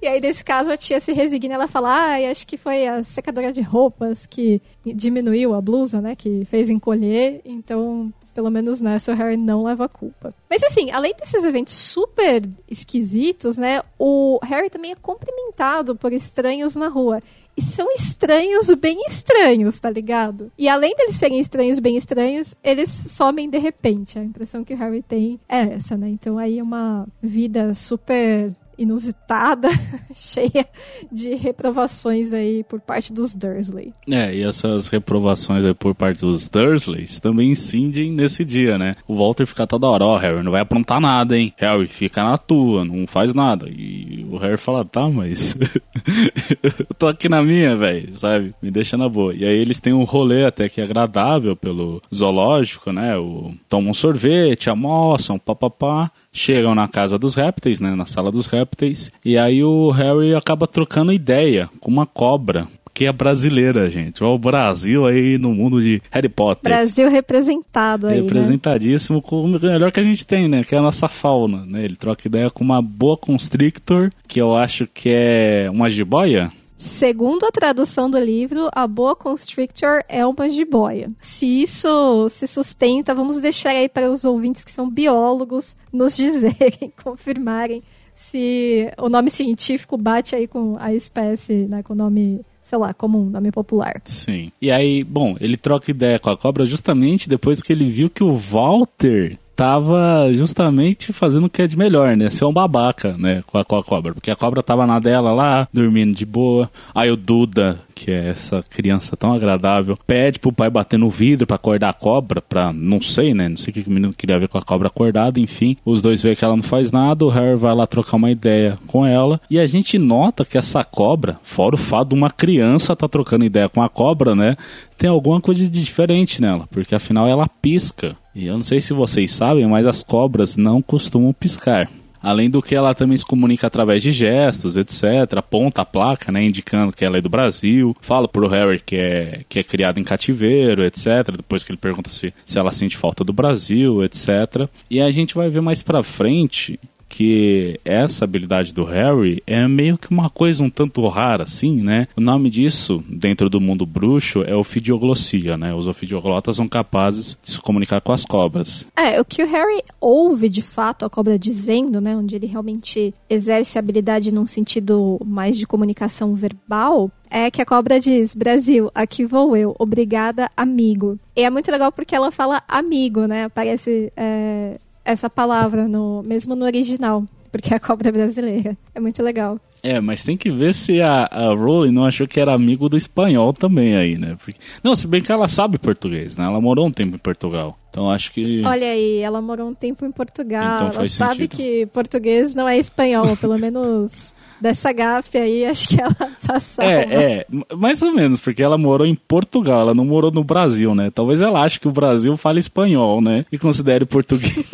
E 0.03 0.09
aí, 0.09 0.21
nesse 0.21 0.45
caso, 0.45 0.69
a 0.73 0.77
tia 0.77 0.99
se 0.99 1.13
resigna, 1.13 1.55
ela 1.55 1.69
fala, 1.69 1.89
ah, 1.89 2.31
acho 2.31 2.45
que 2.45 2.57
foi 2.57 2.89
a 2.89 3.05
secadora 3.05 3.53
de 3.53 3.61
roupas 3.61 4.27
que 4.27 4.61
diminuiu 4.85 5.55
a 5.55 5.61
blusa, 5.61 6.01
né, 6.01 6.17
que 6.17 6.45
fez 6.47 6.69
encolher, 6.69 7.41
então 7.45 8.13
pelo 8.35 8.51
menos 8.51 8.81
nessa 8.81 9.13
o 9.13 9.15
Harry 9.15 9.37
não 9.37 9.65
leva 9.65 9.85
a 9.85 9.89
culpa. 9.89 10.35
Mas 10.51 10.63
assim, 10.63 10.91
além 10.91 11.15
desses 11.19 11.45
eventos 11.45 11.73
super 11.73 12.43
esquisitos, 12.69 13.57
né? 13.57 13.83
O 13.99 14.39
Harry 14.43 14.69
também 14.69 14.93
é 14.93 14.97
cumprimentado 14.97 15.95
por 15.95 16.13
estranhos 16.13 16.75
na 16.75 16.89
rua. 16.89 17.23
E 17.57 17.63
são 17.63 17.89
estranhos 17.93 18.69
bem 18.75 19.01
estranhos, 19.07 19.79
tá 19.79 19.89
ligado? 19.89 20.51
E 20.59 20.69
além 20.69 20.95
deles 20.97 21.15
serem 21.15 21.39
estranhos 21.39 21.79
bem 21.79 21.97
estranhos, 21.97 22.55
eles 22.65 22.91
somem 22.91 23.49
de 23.49 23.59
repente. 23.59 24.19
A 24.19 24.25
impressão 24.25 24.65
que 24.65 24.75
o 24.75 24.77
Harry 24.77 25.03
tem 25.03 25.39
é 25.49 25.61
essa, 25.75 25.97
né? 25.97 26.09
Então 26.09 26.37
aí 26.37 26.59
é 26.59 26.63
uma 26.63 27.07
vida 27.23 27.73
super 27.75 28.53
inusitada, 28.79 29.69
cheia 30.15 30.67
de 31.11 31.35
reprovações 31.35 32.33
aí 32.33 32.65
por 32.65 32.81
parte 32.81 33.13
dos 33.13 33.35
Dursley. 33.35 33.93
É, 34.09 34.35
e 34.35 34.43
essas 34.43 34.89
reprovações 34.89 35.65
aí 35.65 35.75
por 35.75 35.95
parte 35.95 36.21
dos 36.21 36.49
Dursleys 36.49 37.19
também 37.21 37.51
incidem 37.51 38.13
nesse 38.13 38.45
dia, 38.45 38.79
né? 38.79 38.97
O 39.07 39.15
Walter 39.15 39.47
fica 39.47 39.67
toda 39.67 39.89
hora, 39.89 40.05
ó, 40.05 40.15
oh, 40.15 40.19
Harry, 40.19 40.43
não 40.43 40.53
vai 40.53 40.61
aprontar 40.61 41.01
nada, 41.01 41.37
hein? 41.37 41.53
Harry, 41.59 41.89
fica 41.89 42.23
na 42.23 42.37
tua, 42.37 42.85
não 42.85 43.07
faz 43.07 43.35
nada. 43.35 43.69
E 43.69 44.27
o 44.31 44.37
Harry 44.37 44.57
fala, 44.57 44.85
tá, 44.85 45.09
mas 45.09 45.57
eu 46.63 46.95
tô 46.99 47.07
aqui 47.07 47.29
na 47.29 47.43
minha, 47.43 47.77
velho, 47.77 48.17
sabe? 48.17 48.55
Me 48.63 48.71
deixa 48.71 48.97
na 48.97 49.09
boa. 49.09 49.35
E 49.35 49.45
aí 49.45 49.57
eles 49.57 49.81
têm 49.81 49.93
um 49.93 50.05
rolê 50.05 50.45
até 50.45 50.69
que 50.69 50.81
agradável 50.81 51.57
pelo 51.57 52.01
zoológico, 52.15 52.93
né? 52.93 53.17
O... 53.17 53.53
Tomam 53.69 53.91
um 53.91 53.95
sorvete, 53.95 54.71
almoçam, 54.71 55.39
papapá 55.39 56.11
chegam 56.35 56.75
na 56.75 56.89
casa 56.89 57.19
dos 57.19 57.35
répteis, 57.35 57.81
né, 57.81 57.95
na 57.95 58.05
sala 58.05 58.31
dos 58.31 58.47
répteis, 58.47 59.11
e 59.25 59.39
aí 59.39 59.63
o 59.63 59.91
Harry 59.91 60.35
acaba 60.35 60.67
trocando 60.67 61.13
ideia 61.13 61.69
com 61.81 61.91
uma 61.91 62.05
cobra 62.05 62.69
que 62.95 63.07
é 63.07 63.13
brasileira, 63.13 63.91
gente. 63.91 64.23
Olha 64.23 64.35
o 64.35 64.39
Brasil 64.39 65.05
aí 65.05 65.37
no 65.37 65.53
mundo 65.53 65.83
de 65.83 66.01
Harry 66.13 66.29
Potter. 66.29 66.63
Brasil 66.63 67.11
representado 67.11 68.07
aí. 68.07 68.19
Né? 68.19 68.23
Representadíssimo 68.23 69.17
né? 69.17 69.23
com 69.27 69.43
o 69.43 69.49
melhor 69.49 69.91
que 69.91 69.99
a 69.99 70.05
gente 70.05 70.25
tem, 70.25 70.49
né? 70.49 70.63
Que 70.63 70.77
é 70.77 70.79
a 70.79 70.83
nossa 70.83 71.09
fauna, 71.09 71.67
né? 71.67 71.85
Ele 71.85 71.97
troca 71.97 72.29
ideia 72.29 72.49
com 72.51 72.63
uma 72.63 72.81
boa 72.81 73.17
constrictor, 73.17 74.11
que 74.29 74.41
eu 74.41 74.55
acho 74.55 74.87
que 74.87 75.11
é 75.13 75.69
uma 75.69 75.91
jiboia. 75.91 76.53
Segundo 76.77 77.45
a 77.45 77.53
tradução 77.53 78.11
do 78.11 78.19
livro, 78.19 78.69
a 78.73 78.87
boa 78.87 79.15
constrictor 79.15 80.03
é 80.09 80.27
uma 80.27 80.51
jiboia. 80.51 81.11
Se 81.21 81.47
isso 81.63 82.29
se 82.31 82.47
sustenta, 82.47 83.15
vamos 83.15 83.41
deixar 83.41 83.71
aí 83.71 83.89
para 83.89 84.11
os 84.11 84.25
ouvintes 84.25 84.65
que 84.65 84.73
são 84.73 84.91
biólogos 84.91 85.77
nos 85.93 86.17
dizerem, 86.19 86.93
confirmarem 87.03 87.83
se 88.15 88.91
o 88.99 89.09
nome 89.09 89.31
científico 89.31 89.97
bate 89.97 90.35
aí 90.35 90.47
com 90.47 90.77
a 90.79 90.95
espécie, 90.95 91.67
né, 91.67 91.83
com 91.83 91.93
o 91.93 91.97
nome 91.97 92.41
sei 92.65 92.79
lá, 92.79 92.95
comum, 92.95 93.27
nome 93.27 93.53
popular. 93.53 94.01
Sim. 94.07 94.51
E 94.61 94.71
aí, 94.71 95.05
bom, 95.05 95.37
ele 95.39 95.57
troca 95.57 95.91
ideia 95.91 96.19
com 96.19 96.31
a 96.31 96.37
cobra 96.37 96.65
justamente 96.65 97.29
depois 97.29 97.61
que 97.61 97.71
ele 97.71 97.89
viu 97.89 98.09
que 98.09 98.25
o 98.25 98.33
Walter 98.33 99.39
tava 99.55 100.33
justamente 100.33 101.13
fazendo 101.13 101.47
o 101.47 101.51
que 101.51 101.63
é 101.63 101.67
de 101.67 101.77
melhor, 101.77 102.17
né? 102.17 102.31
Ser 102.31 102.45
um 102.45 102.53
babaca, 102.53 103.15
né? 103.19 103.43
Com 103.47 103.59
a, 103.59 103.65
com 103.65 103.77
a 103.77 103.83
cobra. 103.83 104.13
Porque 104.13 104.31
a 104.31 104.37
cobra 104.37 104.63
tava 104.63 104.87
na 104.87 104.99
dela 104.99 105.33
lá, 105.33 105.69
dormindo 105.73 106.15
de 106.15 106.27
boa. 106.27 106.71
Aí 106.95 107.11
o 107.11 107.17
Duda, 107.17 107.79
que 107.95 108.11
é 108.11 108.31
essa 108.31 108.63
criança 108.69 109.17
tão 109.17 109.33
agradável, 109.33 109.97
pede 110.07 110.39
pro 110.39 110.53
pai 110.53 110.69
bater 110.69 110.99
no 110.99 111.09
vidro 111.09 111.47
para 111.47 111.57
acordar 111.57 111.91
a 111.91 111.95
cobra, 111.95 112.43
pra, 112.43 112.73
não 112.73 113.01
sei, 113.01 113.33
né? 113.33 113.49
Não 113.49 113.57
sei 113.57 113.71
o 113.71 113.75
que 113.75 113.89
o 113.89 113.93
menino 113.93 114.13
queria 114.13 114.39
ver 114.39 114.49
com 114.49 114.59
a 114.59 114.63
cobra 114.63 114.89
acordada, 114.89 115.39
enfim. 115.39 115.77
Os 115.85 116.03
dois 116.03 116.23
veem 116.23 116.35
que 116.35 116.45
ela 116.45 116.57
não 116.57 116.63
faz 116.63 116.91
nada, 116.91 117.25
o 117.25 117.31
Harry 117.31 117.57
vai 117.57 117.75
lá 117.75 117.87
trocar 117.87 118.17
uma 118.17 118.31
ideia 118.31 118.79
com 118.87 119.07
ela. 119.07 119.41
E 119.51 119.59
a 119.59 119.67
gente 119.67 119.99
nota 119.99 120.45
que 120.45 120.59
essa 120.59 120.83
cobra, 120.83 121.39
fora 121.43 121.75
o 121.75 121.79
fato 121.79 122.09
de 122.09 122.15
uma 122.15 122.31
criança 122.31 122.97
tá 122.97 123.09
trocando 123.09 123.45
ideia 123.45 123.69
com 123.69 123.83
a 123.83 123.89
cobra, 123.89 124.35
né? 124.35 124.57
Tem 124.97 125.11
alguma 125.11 125.41
coisa 125.41 125.65
de 125.65 125.71
diferente 125.71 126.41
nela, 126.41 126.67
porque 126.71 126.95
afinal 126.95 127.27
ela 127.27 127.49
pisca. 127.49 128.17
E 128.35 128.47
eu 128.47 128.55
não 128.55 128.65
sei 128.65 128.81
se 128.81 128.93
vocês 128.93 129.31
sabem, 129.31 129.67
mas 129.67 129.87
as 129.87 130.03
cobras 130.03 130.57
não 130.57 130.83
costumam 130.83 131.33
piscar. 131.33 131.89
Além 132.25 132.49
do 132.49 132.63
que 132.63 132.75
ela 132.75 132.95
também 132.95 133.19
se 133.19 133.27
comunica 133.27 133.67
através 133.67 134.03
de 134.03 134.11
gestos, 134.11 134.79
etc. 134.79 135.05
Aponta 135.37 135.83
a 135.83 135.85
placa, 135.85 136.33
né, 136.33 136.43
indicando 136.43 136.91
que 136.91 137.05
ela 137.05 137.19
é 137.19 137.21
do 137.21 137.29
Brasil. 137.29 137.95
Fala 138.01 138.27
pro 138.27 138.49
Harry 138.49 138.81
que 138.81 138.97
é, 138.97 139.41
que 139.47 139.59
é 139.59 139.63
criado 139.63 140.01
em 140.01 140.05
cativeiro, 140.05 140.83
etc. 140.83 141.07
Depois 141.37 141.63
que 141.63 141.71
ele 141.71 141.79
pergunta 141.79 142.09
se, 142.09 142.33
se 142.47 142.59
ela 142.59 142.73
sente 142.73 142.97
falta 142.97 143.23
do 143.23 143.33
Brasil, 143.35 144.03
etc. 144.03 144.67
E 144.91 145.03
a 145.03 145.11
gente 145.11 145.35
vai 145.35 145.51
ver 145.51 145.61
mais 145.61 145.83
pra 145.83 146.03
frente 146.03 146.81
que 147.15 147.79
essa 147.85 148.25
habilidade 148.25 148.75
do 148.75 148.83
Harry 148.83 149.41
é 149.47 149.69
meio 149.69 149.97
que 149.97 150.11
uma 150.11 150.29
coisa 150.29 150.65
um 150.65 150.69
tanto 150.69 151.07
rara, 151.07 151.45
assim, 151.45 151.81
né? 151.81 152.09
O 152.17 152.21
nome 152.21 152.51
disso, 152.51 153.05
dentro 153.09 153.49
do 153.49 153.61
mundo 153.61 153.87
bruxo, 153.87 154.43
é 154.43 154.57
ofidioglossia, 154.57 155.57
né? 155.57 155.73
Os 155.73 155.87
ofidioglotas 155.87 156.57
são 156.57 156.67
capazes 156.67 157.39
de 157.41 157.53
se 157.53 157.61
comunicar 157.61 158.01
com 158.01 158.13
as 158.13 158.25
cobras. 158.25 158.85
É, 158.97 159.21
o 159.21 159.25
que 159.25 159.45
o 159.45 159.47
Harry 159.47 159.81
ouve 160.01 160.49
de 160.49 160.61
fato 160.61 161.05
a 161.05 161.11
cobra 161.11 161.39
dizendo, 161.39 162.01
né? 162.01 162.17
Onde 162.17 162.35
ele 162.35 162.47
realmente 162.47 163.15
exerce 163.31 163.79
a 163.79 163.81
habilidade 163.81 164.35
num 164.35 164.47
sentido 164.47 165.21
mais 165.25 165.57
de 165.57 165.67
comunicação 165.67 166.35
verbal, 166.35 167.13
é 167.31 167.51
que 167.51 167.63
a 167.63 167.67
cobra 167.67 168.01
diz: 168.01 168.35
Brasil, 168.35 168.91
aqui 168.95 169.25
vou 169.25 169.57
eu, 169.57 169.75
obrigada, 169.79 170.51
amigo. 170.57 171.19
E 171.37 171.43
é 171.43 171.51
muito 171.51 171.71
legal 171.71 171.93
porque 171.93 172.15
ela 172.15 172.31
fala 172.31 172.63
amigo, 172.67 173.27
né? 173.27 173.45
Aparece 173.45 174.13
é, 174.17 174.79
essa 175.05 175.29
palavra, 175.29 175.87
no, 175.87 176.23
mesmo 176.23 176.55
no 176.55 176.65
original, 176.65 177.25
porque 177.53 177.73
é 177.73 177.77
a 177.77 177.81
cobra 177.81 178.11
brasileira. 178.11 178.77
É 178.95 179.01
muito 179.01 179.23
legal. 179.23 179.61
É, 179.85 180.01
mas 180.01 180.25
tem 180.25 180.35
que 180.35 180.51
ver 180.51 180.75
se 180.75 181.03
a, 181.03 181.29
a 181.31 181.49
Rowling 181.55 181.93
não 181.93 182.07
achou 182.07 182.27
que 182.27 182.41
era 182.41 182.55
amigo 182.55 182.89
do 182.89 182.97
espanhol 182.97 183.53
também 183.53 183.95
aí, 183.95 184.17
né? 184.17 184.35
Porque, 184.43 184.59
não, 184.83 184.97
se 184.97 185.07
bem 185.07 185.23
que 185.23 185.31
ela 185.31 185.47
sabe 185.47 185.79
português, 185.79 186.35
né? 186.35 186.47
Ela 186.47 186.59
morou 186.59 186.87
um 186.87 186.91
tempo 186.91 187.17
em 187.17 187.19
Portugal. 187.19 187.79
Então 187.91 188.11
acho 188.11 188.33
que. 188.33 188.63
Olha 188.65 188.89
aí, 188.89 189.19
ela 189.19 189.43
morou 189.43 189.69
um 189.69 189.75
tempo 189.75 190.07
em 190.07 190.11
Portugal. 190.11 190.89
Então 190.89 191.01
ela 191.01 191.09
sabe 191.09 191.43
sentido. 191.43 191.57
que 191.57 191.87
português 191.93 192.55
não 192.55 192.67
é 192.67 192.79
espanhol, 192.79 193.37
pelo 193.39 193.59
menos 193.59 194.35
dessa 194.59 194.91
gafe 194.91 195.37
aí, 195.37 195.67
acho 195.67 195.89
que 195.89 196.01
ela 196.01 196.15
tá 196.45 196.59
salva. 196.59 196.91
É, 196.91 197.45
é, 197.45 197.47
mais 197.77 198.01
ou 198.03 198.13
menos, 198.13 198.41
porque 198.41 198.63
ela 198.63 198.79
morou 198.79 199.07
em 199.07 199.15
Portugal, 199.15 199.83
ela 199.83 199.95
não 199.95 200.05
morou 200.05 200.33
no 200.33 200.43
Brasil, 200.43 200.95
né? 200.95 201.11
Talvez 201.15 201.43
ela 201.43 201.63
ache 201.63 201.79
que 201.79 201.87
o 201.87 201.93
Brasil 201.93 202.35
fala 202.39 202.59
espanhol, 202.59 203.21
né? 203.21 203.45
E 203.53 203.59
considere 203.59 204.07
português. 204.07 204.67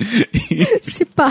Se 0.80 1.04
pá. 1.04 1.30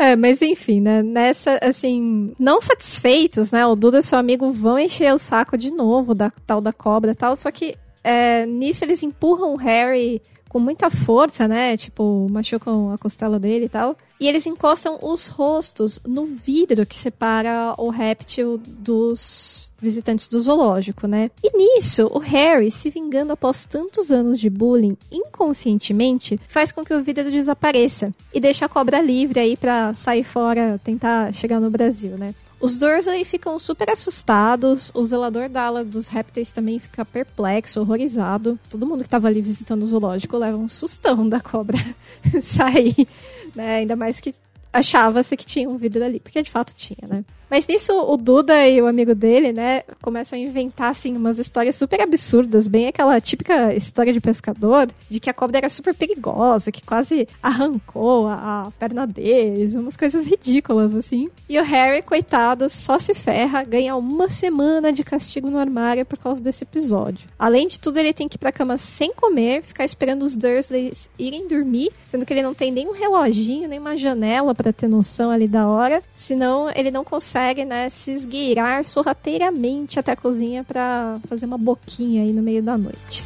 É, 0.00 0.16
mas 0.16 0.40
enfim, 0.40 0.80
né? 0.80 1.02
Nessa, 1.02 1.58
assim, 1.62 2.32
não 2.38 2.58
satisfeitos, 2.62 3.52
né? 3.52 3.66
O 3.66 3.76
Duda 3.76 3.98
e 3.98 4.02
seu 4.02 4.18
amigo 4.18 4.50
vão 4.50 4.78
encher 4.78 5.12
o 5.12 5.18
saco 5.18 5.58
de 5.58 5.70
novo 5.70 6.14
da 6.14 6.32
tal 6.46 6.58
da 6.58 6.72
cobra 6.72 7.14
tal. 7.14 7.36
Só 7.36 7.50
que 7.50 7.74
é, 8.02 8.46
nisso 8.46 8.82
eles 8.82 9.02
empurram 9.02 9.52
o 9.52 9.58
Harry 9.58 10.22
com 10.50 10.58
muita 10.58 10.90
força, 10.90 11.46
né? 11.46 11.76
Tipo, 11.76 12.26
machucam 12.28 12.92
a 12.92 12.98
costela 12.98 13.38
dele 13.38 13.66
e 13.66 13.68
tal. 13.68 13.96
E 14.18 14.28
eles 14.28 14.44
encostam 14.46 14.98
os 15.00 15.28
rostos 15.28 16.00
no 16.04 16.26
vidro 16.26 16.84
que 16.84 16.96
separa 16.96 17.72
o 17.78 17.88
réptil 17.88 18.60
dos 18.66 19.70
visitantes 19.80 20.26
do 20.26 20.40
zoológico, 20.40 21.06
né? 21.06 21.30
E 21.42 21.56
nisso, 21.56 22.08
o 22.10 22.18
Harry, 22.18 22.70
se 22.70 22.90
vingando 22.90 23.32
após 23.32 23.64
tantos 23.64 24.10
anos 24.10 24.40
de 24.40 24.50
bullying, 24.50 24.96
inconscientemente, 25.10 26.38
faz 26.48 26.72
com 26.72 26.84
que 26.84 26.92
o 26.92 27.02
vidro 27.02 27.30
desapareça 27.30 28.10
e 28.34 28.40
deixa 28.40 28.66
a 28.66 28.68
cobra 28.68 29.00
livre 29.00 29.38
aí 29.38 29.56
para 29.56 29.94
sair 29.94 30.24
fora, 30.24 30.80
tentar 30.82 31.32
chegar 31.32 31.60
no 31.60 31.70
Brasil, 31.70 32.18
né? 32.18 32.34
Os 32.60 32.76
Dursley 32.76 33.24
ficam 33.24 33.58
super 33.58 33.90
assustados, 33.90 34.90
o 34.94 35.02
zelador 35.06 35.48
da 35.48 35.62
ala 35.62 35.82
dos 35.82 36.08
répteis 36.08 36.52
também 36.52 36.78
fica 36.78 37.06
perplexo, 37.06 37.80
horrorizado. 37.80 38.58
Todo 38.68 38.86
mundo 38.86 39.02
que 39.02 39.08
tava 39.08 39.28
ali 39.28 39.40
visitando 39.40 39.82
o 39.82 39.86
zoológico 39.86 40.36
leva 40.36 40.58
um 40.58 40.68
sustão 40.68 41.26
da 41.26 41.40
cobra 41.40 41.78
sair, 42.42 43.08
né? 43.56 43.76
Ainda 43.76 43.96
mais 43.96 44.20
que 44.20 44.34
achava-se 44.72 45.36
que 45.36 45.46
tinha 45.46 45.68
um 45.68 45.76
vidro 45.76 46.04
ali, 46.04 46.20
porque 46.20 46.42
de 46.42 46.50
fato 46.50 46.74
tinha, 46.74 47.08
né? 47.08 47.24
Mas 47.50 47.66
nisso, 47.66 47.92
o 47.92 48.16
Duda 48.16 48.68
e 48.68 48.80
o 48.80 48.86
amigo 48.86 49.12
dele, 49.12 49.52
né, 49.52 49.82
começam 50.00 50.38
a 50.38 50.40
inventar, 50.40 50.92
assim, 50.92 51.16
umas 51.16 51.36
histórias 51.36 51.74
super 51.74 52.00
absurdas, 52.00 52.68
bem 52.68 52.86
aquela 52.86 53.20
típica 53.20 53.74
história 53.74 54.12
de 54.12 54.20
pescador, 54.20 54.88
de 55.08 55.18
que 55.18 55.28
a 55.28 55.34
cobra 55.34 55.58
era 55.58 55.68
super 55.68 55.92
perigosa, 55.92 56.70
que 56.70 56.80
quase 56.80 57.26
arrancou 57.42 58.28
a, 58.28 58.66
a 58.66 58.70
perna 58.78 59.04
deles, 59.04 59.74
umas 59.74 59.96
coisas 59.96 60.28
ridículas, 60.28 60.94
assim. 60.94 61.28
E 61.48 61.58
o 61.58 61.64
Harry, 61.64 62.02
coitado, 62.02 62.70
só 62.70 63.00
se 63.00 63.14
ferra, 63.14 63.64
ganha 63.64 63.96
uma 63.96 64.28
semana 64.28 64.92
de 64.92 65.02
castigo 65.02 65.50
no 65.50 65.58
armário 65.58 66.06
por 66.06 66.18
causa 66.18 66.40
desse 66.40 66.62
episódio. 66.62 67.28
Além 67.36 67.66
de 67.66 67.80
tudo, 67.80 67.98
ele 67.98 68.12
tem 68.12 68.28
que 68.28 68.36
ir 68.36 68.38
pra 68.38 68.52
cama 68.52 68.78
sem 68.78 69.12
comer, 69.12 69.64
ficar 69.64 69.84
esperando 69.84 70.22
os 70.22 70.36
Dursleys 70.36 71.10
irem 71.18 71.48
dormir, 71.48 71.90
sendo 72.06 72.24
que 72.24 72.32
ele 72.32 72.42
não 72.42 72.54
tem 72.54 72.70
nem 72.70 72.86
um 72.86 72.92
reloginho, 72.92 73.68
nem 73.68 73.80
uma 73.80 73.96
janela 73.96 74.54
para 74.60 74.74
ter 74.74 74.88
noção 74.88 75.30
ali 75.30 75.48
da 75.48 75.66
hora, 75.66 76.02
senão 76.12 76.70
ele 76.74 76.90
não 76.90 77.02
consegue 77.02 77.64
né, 77.64 77.88
se 77.88 78.10
esgueirar 78.10 78.84
sorrateiramente 78.84 79.98
até 79.98 80.12
a 80.12 80.16
cozinha 80.16 80.62
para 80.62 81.18
fazer 81.26 81.46
uma 81.46 81.56
boquinha 81.56 82.22
aí 82.22 82.32
no 82.32 82.42
meio 82.42 82.62
da 82.62 82.76
noite. 82.76 83.24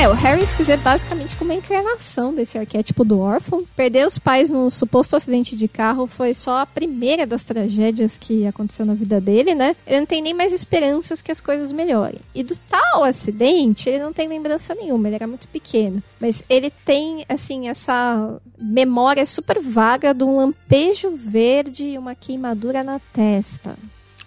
É, 0.00 0.08
o 0.08 0.14
Harry 0.14 0.46
se 0.46 0.62
vê 0.62 0.78
basicamente 0.78 1.36
como 1.36 1.50
uma 1.50 1.58
encarnação 1.58 2.32
desse 2.32 2.56
arquétipo 2.56 3.04
do 3.04 3.20
órfão. 3.20 3.66
Perder 3.76 4.06
os 4.06 4.18
pais 4.18 4.48
num 4.48 4.70
suposto 4.70 5.14
acidente 5.14 5.54
de 5.54 5.68
carro 5.68 6.06
foi 6.06 6.32
só 6.32 6.60
a 6.60 6.66
primeira 6.66 7.26
das 7.26 7.44
tragédias 7.44 8.16
que 8.16 8.46
aconteceu 8.46 8.86
na 8.86 8.94
vida 8.94 9.20
dele, 9.20 9.54
né? 9.54 9.76
Ele 9.86 10.00
não 10.00 10.06
tem 10.06 10.22
nem 10.22 10.32
mais 10.32 10.54
esperanças 10.54 11.20
que 11.20 11.30
as 11.30 11.38
coisas 11.38 11.70
melhorem. 11.70 12.18
E 12.34 12.42
do 12.42 12.56
tal 12.60 13.04
acidente, 13.04 13.90
ele 13.90 14.02
não 14.02 14.10
tem 14.10 14.26
lembrança 14.26 14.74
nenhuma, 14.74 15.06
ele 15.06 15.16
era 15.16 15.26
muito 15.26 15.46
pequeno. 15.48 16.02
Mas 16.18 16.42
ele 16.48 16.70
tem, 16.70 17.26
assim, 17.28 17.68
essa 17.68 18.40
memória 18.58 19.26
super 19.26 19.60
vaga 19.60 20.14
de 20.14 20.24
um 20.24 20.36
lampejo 20.36 21.10
verde 21.14 21.84
e 21.84 21.98
uma 21.98 22.14
queimadura 22.14 22.82
na 22.82 22.98
testa. 23.12 23.76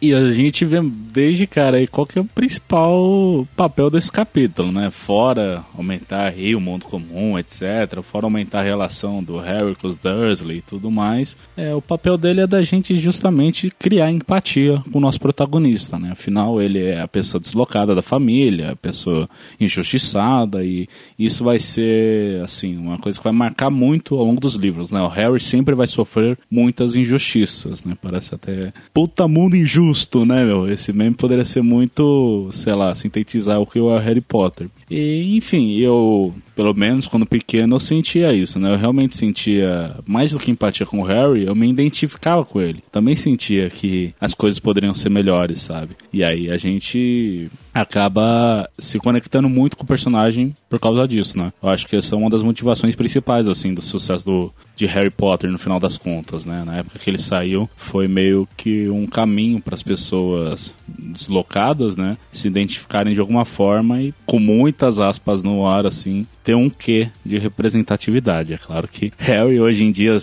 E 0.04 0.14
a 0.14 0.34
gente 0.34 0.66
vê 0.66 0.82
desde, 0.82 1.48
cara, 1.48 1.78
aí 1.78 1.88
qual 1.88 2.06
que 2.06 2.20
é 2.20 2.22
o 2.22 2.26
principal 2.26 3.48
papel 3.56 3.90
desse 3.90 4.12
capítulo, 4.12 4.70
né? 4.70 4.92
Fora 4.92 5.64
aumentar 5.74 6.26
aí 6.26 6.54
o 6.54 6.60
mundo 6.60 6.88
comum, 6.88 7.40
etc. 7.40 8.02
Fora 8.02 8.26
aumentar 8.26 8.60
a 8.60 8.64
relação 8.64 9.24
do 9.24 9.40
Harry 9.40 9.74
com 9.76 9.88
os 9.88 9.98
Dursley 9.98 10.58
e 10.58 10.62
tudo 10.62 10.92
mais. 10.92 11.38
É, 11.56 11.74
o 11.74 11.82
papel 11.82 12.18
dele 12.18 12.42
é 12.42 12.48
da 12.48 12.62
gente 12.62 12.94
justamente 12.96 13.72
criar 13.80 14.12
empatia 14.12 14.84
com 14.92 14.98
o 14.98 15.02
nosso 15.02 15.22
protagonista, 15.22 15.98
né? 15.98 16.12
Afinal, 16.12 16.62
ele 16.62 16.84
é 16.84 17.00
a 17.00 17.08
pessoa 17.08 17.40
deslocada 17.40 17.96
da 17.96 18.02
família, 18.02 18.72
a 18.72 18.76
pessoa 18.76 19.30
injustiçada 19.58 20.66
e 20.66 20.86
isso 21.18 21.46
vai 21.46 21.60
ser, 21.60 22.42
assim, 22.44 22.76
uma 22.76 22.98
coisa 22.98 23.18
que 23.18 23.24
vai 23.24 23.32
marcar 23.32 23.70
muito 23.70 24.16
ao 24.16 24.26
longo 24.26 24.42
dos 24.42 24.56
livros, 24.56 24.92
né? 24.92 25.00
O 25.00 25.08
Harry 25.08 25.40
sempre 25.40 25.74
vai 25.74 25.88
sofrer 25.88 26.38
muitas 26.52 26.98
injustiças, 26.98 27.86
né? 27.86 27.96
Parece 28.02 28.36
até 28.36 28.74
puta 28.94 29.30
mundo 29.30 29.56
injusto 29.56 29.93
justo, 29.94 30.26
né, 30.26 30.44
meu? 30.44 30.68
Esse 30.70 30.92
meme 30.92 31.16
poderia 31.16 31.46
ser 31.46 31.62
muito, 31.62 32.50
sei 32.52 32.74
lá, 32.74 32.96
sintetizar 32.96 33.62
o 33.62 33.66
que 33.66 33.78
é 33.78 33.82
o 33.82 33.96
Harry 33.98 34.22
Potter. 34.22 34.68
E, 34.90 35.38
enfim, 35.38 35.78
eu, 35.78 36.34
pelo 36.56 36.74
menos 36.74 37.08
quando 37.08 37.28
pequeno, 37.28 37.76
eu 37.76 37.80
sentia 37.80 38.34
isso, 38.34 38.60
né? 38.60 38.74
Eu 38.74 38.78
realmente 38.78 39.16
sentia, 39.16 39.96
mais 40.08 40.32
do 40.32 40.40
que 40.40 40.50
empatia 40.50 40.86
com 40.86 41.00
o 41.00 41.04
Harry, 41.04 41.46
eu 41.46 41.54
me 41.54 41.70
identificava 41.70 42.44
com 42.44 42.60
ele. 42.60 42.82
Também 42.92 43.16
sentia 43.16 43.70
que 43.70 44.14
as 44.20 44.34
coisas 44.34 44.60
poderiam 44.60 44.96
ser 44.96 45.10
melhores, 45.10 45.62
sabe? 45.62 45.96
E 46.12 46.24
aí 46.24 46.50
a 46.50 46.58
gente 46.58 47.52
acaba 47.74 48.70
se 48.78 49.00
conectando 49.00 49.50
muito 49.50 49.76
com 49.76 49.84
o 49.84 49.88
personagem 49.88 50.54
por 50.70 50.80
causa 50.80 51.08
disso, 51.08 51.38
né? 51.38 51.52
Eu 51.62 51.70
acho 51.70 51.88
que 51.88 51.96
essa 51.96 52.16
é 52.16 52.18
uma 52.18 52.30
das 52.30 52.44
motivações 52.44 52.96
principais, 52.96 53.48
assim, 53.48 53.74
do 53.74 53.82
sucesso 53.82 54.26
do, 54.26 54.54
de 54.76 54.86
Harry 54.86 55.10
Potter 55.10 55.50
no 55.50 55.58
final 55.58 55.80
das 55.80 55.98
contas, 55.98 56.46
né? 56.46 56.64
Na 56.66 56.78
época 56.78 57.00
que 57.00 57.10
ele 57.10 57.18
saiu, 57.18 57.70
foi 57.76 58.08
meio 58.08 58.48
que 58.56 58.90
um 58.90 59.08
caminho 59.08 59.60
para 59.60 59.74
as 59.74 59.84
pessoas 59.84 60.74
deslocadas, 60.88 61.96
né? 61.96 62.18
Se 62.32 62.48
identificarem 62.48 63.14
de 63.14 63.20
alguma 63.20 63.46
forma 63.46 64.02
e 64.02 64.14
com 64.26 64.40
muitas 64.40 65.00
aspas 65.00 65.42
no 65.42 65.68
ar, 65.68 65.86
assim, 65.86 66.26
ter 66.44 66.56
um 66.56 66.70
quê 66.70 67.10
de 67.26 67.38
representatividade. 67.38 68.54
É 68.54 68.58
claro 68.58 68.88
que 68.88 69.12
Harry 69.18 69.60
hoje 69.60 69.84
em 69.84 69.92
dia, 69.92 70.18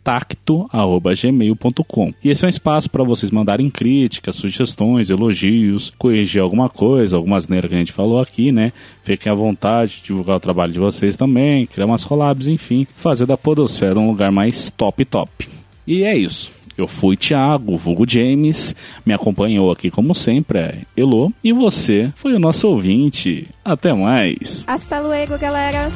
trêsvassourascontacto@gmail.com. 0.08 2.14
E 2.24 2.30
esse 2.30 2.46
é 2.46 2.48
um 2.48 2.50
espaço 2.50 2.90
para 2.90 3.04
vocês 3.04 3.30
mandarem 3.32 3.70
críticas, 3.70 4.36
sugestões, 4.36 5.10
elogios, 5.10 5.92
corrigir 5.98 6.42
alguma 6.42 6.70
coisa, 6.70 7.18
algumas 7.18 7.44
asneira 7.44 7.68
que 7.68 7.76
a 7.76 7.78
gente 7.78 7.92
falou 7.92 8.20
aqui, 8.20 8.52
né? 8.52 8.74
Fiquem 9.04 9.32
à 9.32 9.36
vontade 9.36 9.98
de 9.98 10.06
divulgar 10.06 10.38
o 10.38 10.40
trabalho 10.40 10.72
de 10.72 10.80
vocês 10.80 11.16
também, 11.16 11.68
criar 11.68 11.86
umas 11.86 12.04
collabs, 12.04 12.48
enfim, 12.48 12.88
fazer 12.96 13.28
da 13.28 13.38
podosfera 13.38 14.00
um 14.00 14.08
lugar 14.08 14.32
mais 14.32 14.74
top 14.76 15.06
top. 15.06 15.48
E 15.86 16.02
é 16.04 16.18
isso. 16.18 16.52
Eu 16.78 16.88
fui 16.88 17.16
Thiago, 17.16 17.78
vulgo 17.78 18.06
James, 18.08 18.76
me 19.06 19.14
acompanhou 19.14 19.72
aqui 19.72 19.90
como 19.90 20.14
sempre 20.14 20.60
é 20.60 20.82
Elo, 20.96 21.34
e 21.44 21.52
você 21.52 22.12
foi 22.16 22.34
o 22.34 22.40
nosso 22.40 22.68
ouvinte. 22.68 23.48
Até 23.66 23.92
mais. 23.94 24.64
Hasta 24.68 25.00
luego, 25.00 25.40
galera. 25.40 25.90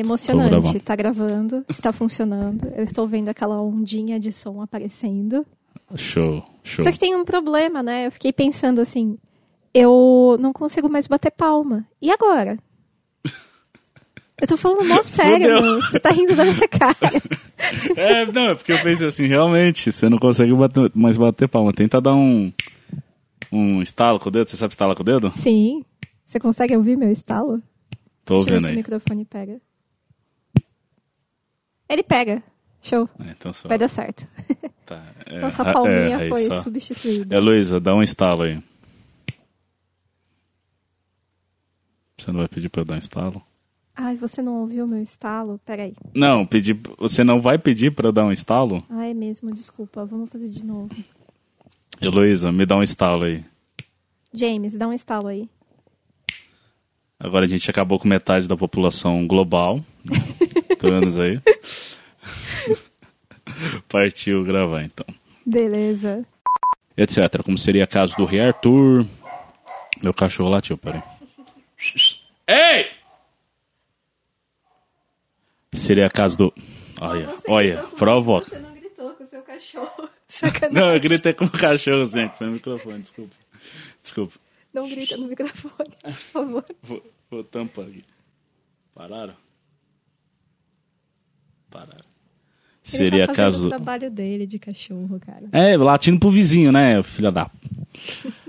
Emocionante. 0.00 0.78
Tá 0.80 0.94
gravando, 0.96 1.64
está 1.68 1.92
funcionando. 1.92 2.66
Eu 2.74 2.84
estou 2.84 3.06
vendo 3.06 3.28
aquela 3.28 3.60
ondinha 3.60 4.18
de 4.18 4.30
som 4.32 4.60
aparecendo. 4.62 5.44
Show, 5.96 6.44
show. 6.62 6.84
Só 6.84 6.90
que 6.92 6.98
tem 6.98 7.14
um 7.16 7.24
problema, 7.24 7.82
né? 7.82 8.06
Eu 8.06 8.12
fiquei 8.12 8.32
pensando 8.32 8.80
assim, 8.80 9.16
eu 9.72 10.36
não 10.40 10.52
consigo 10.52 10.88
mais 10.88 11.06
bater 11.06 11.30
palma. 11.30 11.86
E 12.00 12.10
agora? 12.10 12.58
Eu 14.40 14.46
tô 14.46 14.56
falando 14.56 14.84
mó 14.86 15.02
sério, 15.02 15.60
meu. 15.60 15.80
Você 15.82 15.98
tá 15.98 16.10
rindo 16.10 16.34
da 16.36 16.44
minha 16.44 16.68
cara. 16.68 16.98
É, 17.96 18.24
não, 18.24 18.50
é 18.50 18.54
porque 18.54 18.70
eu 18.72 18.78
pensei 18.80 19.08
assim, 19.08 19.26
realmente, 19.26 19.90
você 19.90 20.08
não 20.08 20.16
consegue 20.16 20.54
bater- 20.54 20.92
mais 20.94 21.16
bater 21.16 21.48
palma. 21.48 21.72
Tenta 21.72 22.00
dar 22.00 22.14
um. 22.14 22.52
Um 23.50 23.82
estalo 23.82 24.20
com 24.20 24.28
o 24.28 24.32
dedo. 24.32 24.48
Você 24.48 24.56
sabe 24.56 24.72
estalar 24.72 24.94
com 24.94 25.02
o 25.02 25.04
dedo? 25.04 25.30
Sim. 25.32 25.84
Você 26.24 26.38
consegue 26.38 26.76
ouvir 26.76 26.96
meu 26.96 27.10
estalo? 27.10 27.60
Tô 28.24 28.36
Deixa 28.36 28.50
ouvindo 28.52 28.60
se 28.60 28.66
o 28.66 28.70
aí. 28.70 28.76
microfone 28.76 29.24
pega. 29.24 29.60
Ele 31.88 32.02
pega. 32.02 32.42
Show. 32.82 33.08
É, 33.18 33.30
então 33.30 33.52
só. 33.52 33.68
Vai 33.68 33.78
dar 33.78 33.88
certo. 33.88 34.26
Tá, 34.88 35.04
é, 35.26 35.38
Nossa 35.40 35.62
ra- 35.62 35.72
palminha 35.74 36.18
é, 36.22 36.28
foi 36.30 36.44
só. 36.44 36.62
substituída. 36.62 37.36
É, 37.36 37.38
Luísa, 37.38 37.78
dá 37.78 37.94
um 37.94 38.02
estalo 38.02 38.40
aí. 38.44 38.58
Você 42.16 42.32
não 42.32 42.38
vai 42.40 42.48
pedir 42.48 42.68
pra 42.70 42.80
eu 42.80 42.84
dar 42.86 42.94
um 42.94 42.98
estalo? 42.98 43.42
Ai, 43.94 44.16
você 44.16 44.40
não 44.40 44.60
ouviu 44.62 44.86
meu 44.86 45.02
estalo? 45.02 45.60
Peraí. 45.64 45.94
Não, 46.14 46.46
pedir. 46.46 46.80
Você 46.98 47.22
não 47.22 47.38
vai 47.40 47.58
pedir 47.58 47.90
pra 47.94 48.08
eu 48.08 48.12
dar 48.12 48.24
um 48.24 48.32
estalo? 48.32 48.82
Ah, 48.88 49.06
é 49.06 49.12
mesmo, 49.12 49.52
desculpa. 49.52 50.04
Vamos 50.06 50.30
fazer 50.30 50.48
de 50.48 50.64
novo. 50.64 50.88
Heloísa, 52.00 52.50
me 52.50 52.64
dá 52.64 52.76
um 52.76 52.82
estalo 52.82 53.24
aí. 53.24 53.44
James, 54.32 54.74
dá 54.76 54.86
um 54.88 54.92
estalo 54.92 55.26
aí. 55.28 55.50
Agora 57.20 57.44
a 57.44 57.48
gente 57.48 57.68
acabou 57.70 57.98
com 57.98 58.08
metade 58.08 58.46
da 58.48 58.56
população 58.56 59.26
global. 59.26 59.84
Vendo 60.80 61.20
aí. 61.20 61.40
Partiu 63.88 64.44
gravar 64.44 64.82
então. 64.82 65.06
Beleza. 65.44 66.26
Etc. 66.96 67.42
Como 67.44 67.56
seria 67.56 67.86
caso 67.86 68.14
do 68.16 68.24
Rei 68.24 68.40
Arthur. 68.40 69.06
Meu 70.02 70.12
cachorro 70.12 70.50
latiu, 70.50 70.76
peraí. 70.76 71.02
Ei! 72.46 72.90
Seria 75.72 76.10
caso 76.10 76.36
do. 76.36 76.54
Olha, 77.00 77.34
olha, 77.48 77.82
provoca. 77.96 78.50
Você 78.50 78.58
não 78.58 78.74
gritou 78.74 79.14
com 79.14 79.24
o 79.24 79.26
seu 79.26 79.42
cachorro. 79.42 80.08
Sacanagem. 80.28 80.74
Não, 80.74 80.94
eu 80.94 81.00
gritei 81.00 81.32
com 81.32 81.44
o 81.44 81.50
cachorro, 81.50 82.04
gente. 82.04 82.36
Foi 82.36 82.46
no 82.46 82.54
microfone, 82.54 83.02
desculpa. 83.02 83.34
Desculpa. 84.02 84.38
Não 84.72 84.88
grita 84.88 85.16
no 85.16 85.28
microfone, 85.28 85.90
por 86.02 86.12
favor. 86.12 86.64
Vou, 86.82 87.02
vou 87.30 87.44
tampar 87.44 87.86
aqui. 87.86 88.04
Pararam? 88.94 89.36
Pararam. 91.70 92.17
Ele 92.88 92.96
Seria 92.96 93.26
tá 93.26 93.34
caso 93.34 93.66
o 93.66 93.68
trabalho 93.68 94.10
dele 94.10 94.46
de 94.46 94.58
cachorro, 94.58 95.20
cara. 95.20 95.44
É, 95.52 95.76
latindo 95.76 96.18
pro 96.18 96.30
vizinho, 96.30 96.72
né, 96.72 97.02
filha 97.02 97.30
da. 97.30 97.50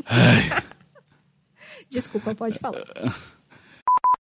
Desculpa, 1.89 2.33
pode 2.35 2.57
falar. 2.59 2.83